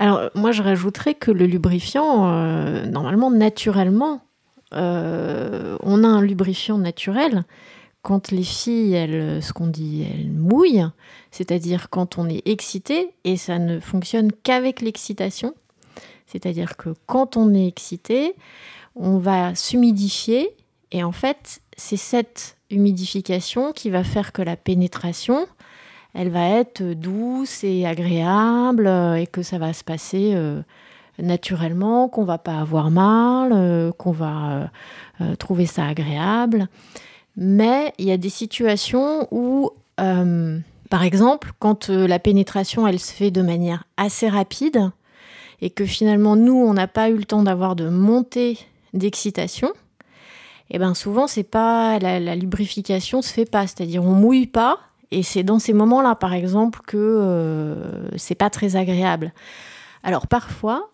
Alors, 0.00 0.16
euh, 0.16 0.28
moi, 0.34 0.50
je 0.50 0.62
rajouterais 0.62 1.14
que 1.14 1.30
le 1.30 1.46
lubrifiant, 1.46 2.26
euh, 2.26 2.86
normalement, 2.86 3.30
naturellement, 3.30 4.22
euh, 4.72 5.76
on 5.82 6.02
a 6.02 6.08
un 6.08 6.22
lubrifiant 6.22 6.78
naturel. 6.78 7.44
Quand 8.00 8.30
les 8.30 8.42
filles, 8.42 8.94
elles, 8.94 9.42
ce 9.42 9.52
qu'on 9.52 9.66
dit, 9.66 10.06
elles 10.10 10.30
mouillent, 10.30 10.86
c'est-à-dire 11.30 11.90
quand 11.90 12.16
on 12.16 12.30
est 12.30 12.40
excité, 12.48 13.10
et 13.24 13.36
ça 13.36 13.58
ne 13.58 13.78
fonctionne 13.78 14.32
qu'avec 14.32 14.80
l'excitation. 14.80 15.54
C'est-à-dire 16.26 16.78
que 16.78 16.94
quand 17.04 17.36
on 17.36 17.52
est 17.52 17.66
excité, 17.66 18.34
on 18.96 19.18
va 19.18 19.54
s'humidifier, 19.54 20.56
et 20.92 21.04
en 21.04 21.12
fait, 21.12 21.60
c'est 21.76 21.98
cette 21.98 22.56
humidification 22.70 23.72
qui 23.72 23.90
va 23.90 24.02
faire 24.02 24.32
que 24.32 24.40
la 24.40 24.56
pénétration, 24.56 25.46
elle 26.14 26.30
va 26.30 26.48
être 26.48 26.82
douce 26.82 27.62
et 27.64 27.86
agréable 27.86 28.86
euh, 28.86 29.14
et 29.14 29.26
que 29.26 29.42
ça 29.42 29.58
va 29.58 29.72
se 29.72 29.84
passer 29.84 30.32
euh, 30.34 30.60
naturellement, 31.18 32.08
qu'on 32.08 32.24
va 32.24 32.38
pas 32.38 32.58
avoir 32.58 32.90
mal, 32.90 33.52
euh, 33.52 33.92
qu'on 33.92 34.12
va 34.12 34.70
trouver 35.38 35.66
ça 35.66 35.84
agréable. 35.84 36.66
Mais 37.36 37.92
il 37.98 38.06
y 38.06 38.12
a 38.12 38.16
des 38.16 38.30
situations 38.30 39.28
où, 39.30 39.70
par 39.96 41.02
exemple, 41.02 41.52
quand 41.58 41.90
la 41.90 42.18
pénétration 42.18 42.86
elle 42.86 42.98
se 42.98 43.12
fait 43.12 43.30
de 43.30 43.42
manière 43.42 43.84
assez 43.98 44.30
rapide 44.30 44.90
et 45.60 45.68
que 45.68 45.84
finalement 45.84 46.36
nous 46.36 46.56
on 46.56 46.72
n'a 46.72 46.88
pas 46.88 47.10
eu 47.10 47.16
le 47.16 47.24
temps 47.24 47.42
d'avoir 47.42 47.76
de 47.76 47.90
montée 47.90 48.58
d'excitation, 48.94 49.72
et 50.70 50.78
ben 50.78 50.94
souvent 50.94 51.26
c'est 51.26 51.42
pas 51.42 51.98
la, 51.98 52.18
la 52.18 52.34
lubrification 52.34 53.20
se 53.20 53.30
fait 53.30 53.44
pas, 53.48 53.66
c'est-à-dire 53.66 54.02
on 54.02 54.14
mouille 54.14 54.46
pas 54.46 54.78
et 55.10 55.22
c'est 55.22 55.42
dans 55.42 55.58
ces 55.58 55.72
moments-là 55.72 56.14
par 56.14 56.34
exemple 56.34 56.80
que 56.86 56.96
euh, 56.96 58.08
c'est 58.16 58.34
pas 58.34 58.50
très 58.50 58.76
agréable. 58.76 59.32
Alors 60.02 60.26
parfois 60.26 60.90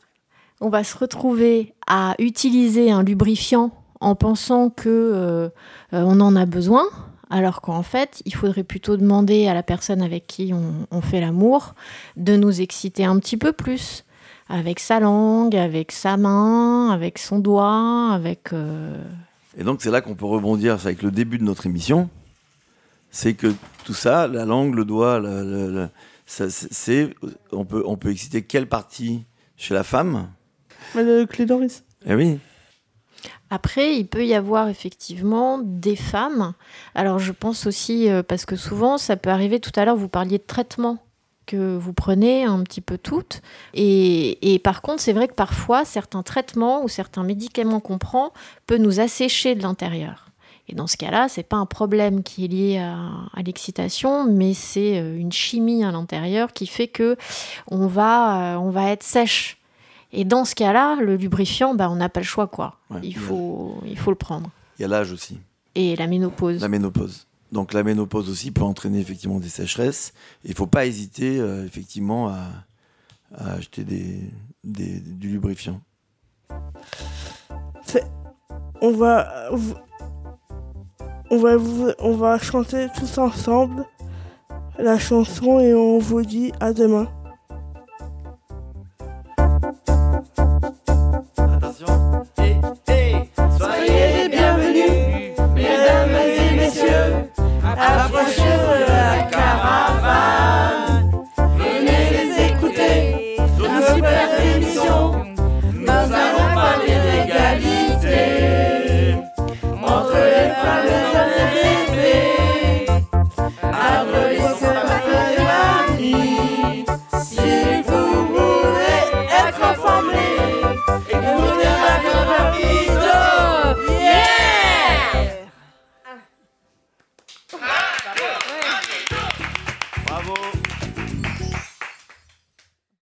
on 0.60 0.68
va 0.68 0.84
se 0.84 0.96
retrouver 0.96 1.74
à 1.86 2.14
utiliser 2.18 2.90
un 2.90 3.02
lubrifiant 3.02 3.70
en 4.00 4.14
pensant 4.14 4.70
que 4.70 4.88
euh, 4.88 5.48
euh, 5.92 6.02
on 6.04 6.20
en 6.20 6.36
a 6.36 6.46
besoin, 6.46 6.84
alors 7.30 7.60
qu'en 7.60 7.82
fait, 7.82 8.22
il 8.24 8.34
faudrait 8.34 8.64
plutôt 8.64 8.96
demander 8.96 9.46
à 9.48 9.54
la 9.54 9.62
personne 9.62 10.02
avec 10.02 10.26
qui 10.26 10.52
on, 10.54 11.00
fait 11.00 11.20
l'amour 11.20 11.74
de 12.16 12.36
nous 12.36 12.60
exciter 12.60 13.04
un 13.04 13.18
petit 13.18 13.36
peu 13.36 13.52
plus, 13.52 14.04
avec 14.48 14.80
sa 14.80 15.00
langue, 15.00 15.56
avec 15.56 15.92
sa 15.92 16.16
main, 16.16 16.90
avec 16.90 17.18
son 17.18 17.38
doigt, 17.38 18.10
avec... 18.12 18.52
euh, 18.52 19.02
Et 19.58 19.64
donc 19.64 19.82
c'est 19.82 19.90
là 19.90 20.00
qu'on 20.00 20.14
peut 20.14 20.26
rebondir 20.26 20.74
avec 20.74 21.02
le 21.02 21.10
début 21.10 21.38
de 21.38 21.44
notre 21.44 21.66
émission. 21.66 22.08
C'est 23.10 23.34
que 23.34 23.54
tout 23.84 23.94
ça, 23.94 24.26
la 24.26 24.44
langue, 24.44 24.74
le 24.74 24.84
doigt, 24.84 25.22
c'est- 26.26 27.10
on 27.52 27.64
peut 27.64 27.82
on 27.86 27.96
peut 27.96 28.10
exciter 28.10 28.42
quelle 28.42 28.68
partie 28.68 29.24
chez 29.56 29.74
la 29.74 29.84
femme? 29.84 30.30
Mais 30.94 31.02
le 31.02 31.24
clitoris. 31.26 31.84
Eh 32.04 32.14
oui. 32.14 32.38
Après, 33.48 33.96
il 33.96 34.06
peut 34.06 34.26
y 34.26 34.34
avoir 34.34 34.68
effectivement 34.68 35.58
des 35.62 35.96
femmes. 35.96 36.52
Alors, 36.94 37.18
je 37.18 37.32
pense 37.32 37.66
aussi, 37.66 38.10
euh, 38.10 38.22
parce 38.22 38.44
que 38.44 38.56
souvent, 38.56 38.98
ça 38.98 39.16
peut 39.16 39.30
arriver, 39.30 39.60
tout 39.60 39.70
à 39.76 39.84
l'heure, 39.84 39.96
vous 39.96 40.08
parliez 40.08 40.38
de 40.38 40.42
traitement 40.44 40.98
que 41.46 41.76
vous 41.76 41.92
prenez 41.92 42.44
un 42.44 42.60
petit 42.64 42.80
peu 42.80 42.98
toutes. 42.98 43.40
Et, 43.72 44.54
et 44.54 44.58
par 44.58 44.82
contre, 44.82 45.00
c'est 45.00 45.12
vrai 45.12 45.28
que 45.28 45.34
parfois, 45.34 45.84
certains 45.84 46.24
traitements 46.24 46.82
ou 46.82 46.88
certains 46.88 47.22
médicaments 47.22 47.78
qu'on 47.78 47.98
prend 47.98 48.32
peuvent 48.66 48.80
nous 48.80 48.98
assécher 48.98 49.54
de 49.54 49.62
l'intérieur. 49.62 50.25
Et 50.68 50.74
dans 50.74 50.86
ce 50.88 50.96
cas-là, 50.96 51.28
c'est 51.28 51.42
pas 51.44 51.56
un 51.56 51.66
problème 51.66 52.22
qui 52.22 52.44
est 52.44 52.48
lié 52.48 52.78
à, 52.78 52.96
à 53.32 53.42
l'excitation, 53.42 54.26
mais 54.30 54.52
c'est 54.52 54.98
euh, 54.98 55.16
une 55.16 55.30
chimie 55.32 55.84
à 55.84 55.92
l'intérieur 55.92 56.52
qui 56.52 56.66
fait 56.66 56.88
que 56.88 57.16
on 57.70 57.86
va, 57.86 58.54
euh, 58.54 58.58
on 58.58 58.70
va 58.70 58.90
être 58.90 59.02
sèche. 59.04 59.58
Et 60.12 60.24
dans 60.24 60.44
ce 60.44 60.54
cas-là, 60.54 60.96
le 60.96 61.16
lubrifiant, 61.16 61.74
bah, 61.74 61.88
on 61.90 61.96
n'a 61.96 62.08
pas 62.08 62.20
le 62.20 62.26
choix, 62.26 62.46
quoi. 62.46 62.78
Ouais. 62.90 63.00
il, 63.02 63.16
faut, 63.16 63.80
il 63.86 63.98
faut 63.98 64.10
le 64.10 64.16
prendre. 64.16 64.50
Il 64.78 64.82
y 64.82 64.84
a 64.84 64.88
l'âge 64.88 65.12
aussi. 65.12 65.38
Et 65.74 65.94
la 65.94 66.06
ménopause. 66.06 66.60
La 66.60 66.68
ménopause. 66.68 67.26
Donc 67.52 67.72
la 67.72 67.82
ménopause 67.84 68.28
aussi 68.28 68.50
peut 68.50 68.62
entraîner 68.62 68.98
effectivement 68.98 69.38
des 69.38 69.48
sécheresses. 69.48 70.14
Il 70.44 70.54
faut 70.54 70.66
pas 70.66 70.84
hésiter 70.86 71.38
euh, 71.38 71.64
effectivement 71.64 72.28
à, 72.28 72.40
à 73.36 73.52
acheter 73.52 73.84
des, 73.84 74.20
des- 74.64 75.00
du 75.00 75.28
lubrifiant. 75.28 75.80
On 78.82 78.92
va, 78.92 79.48
on 81.30 81.38
va, 81.38 81.56
vous- 81.56 81.90
on 81.98 82.12
va 82.12 82.38
chanter 82.38 82.86
tous 82.98 83.18
ensemble 83.18 83.84
la 84.78 84.98
chanson 84.98 85.60
et 85.60 85.74
on 85.74 85.98
vous 85.98 86.22
dit 86.22 86.52
à 86.60 86.72
demain. 86.72 87.08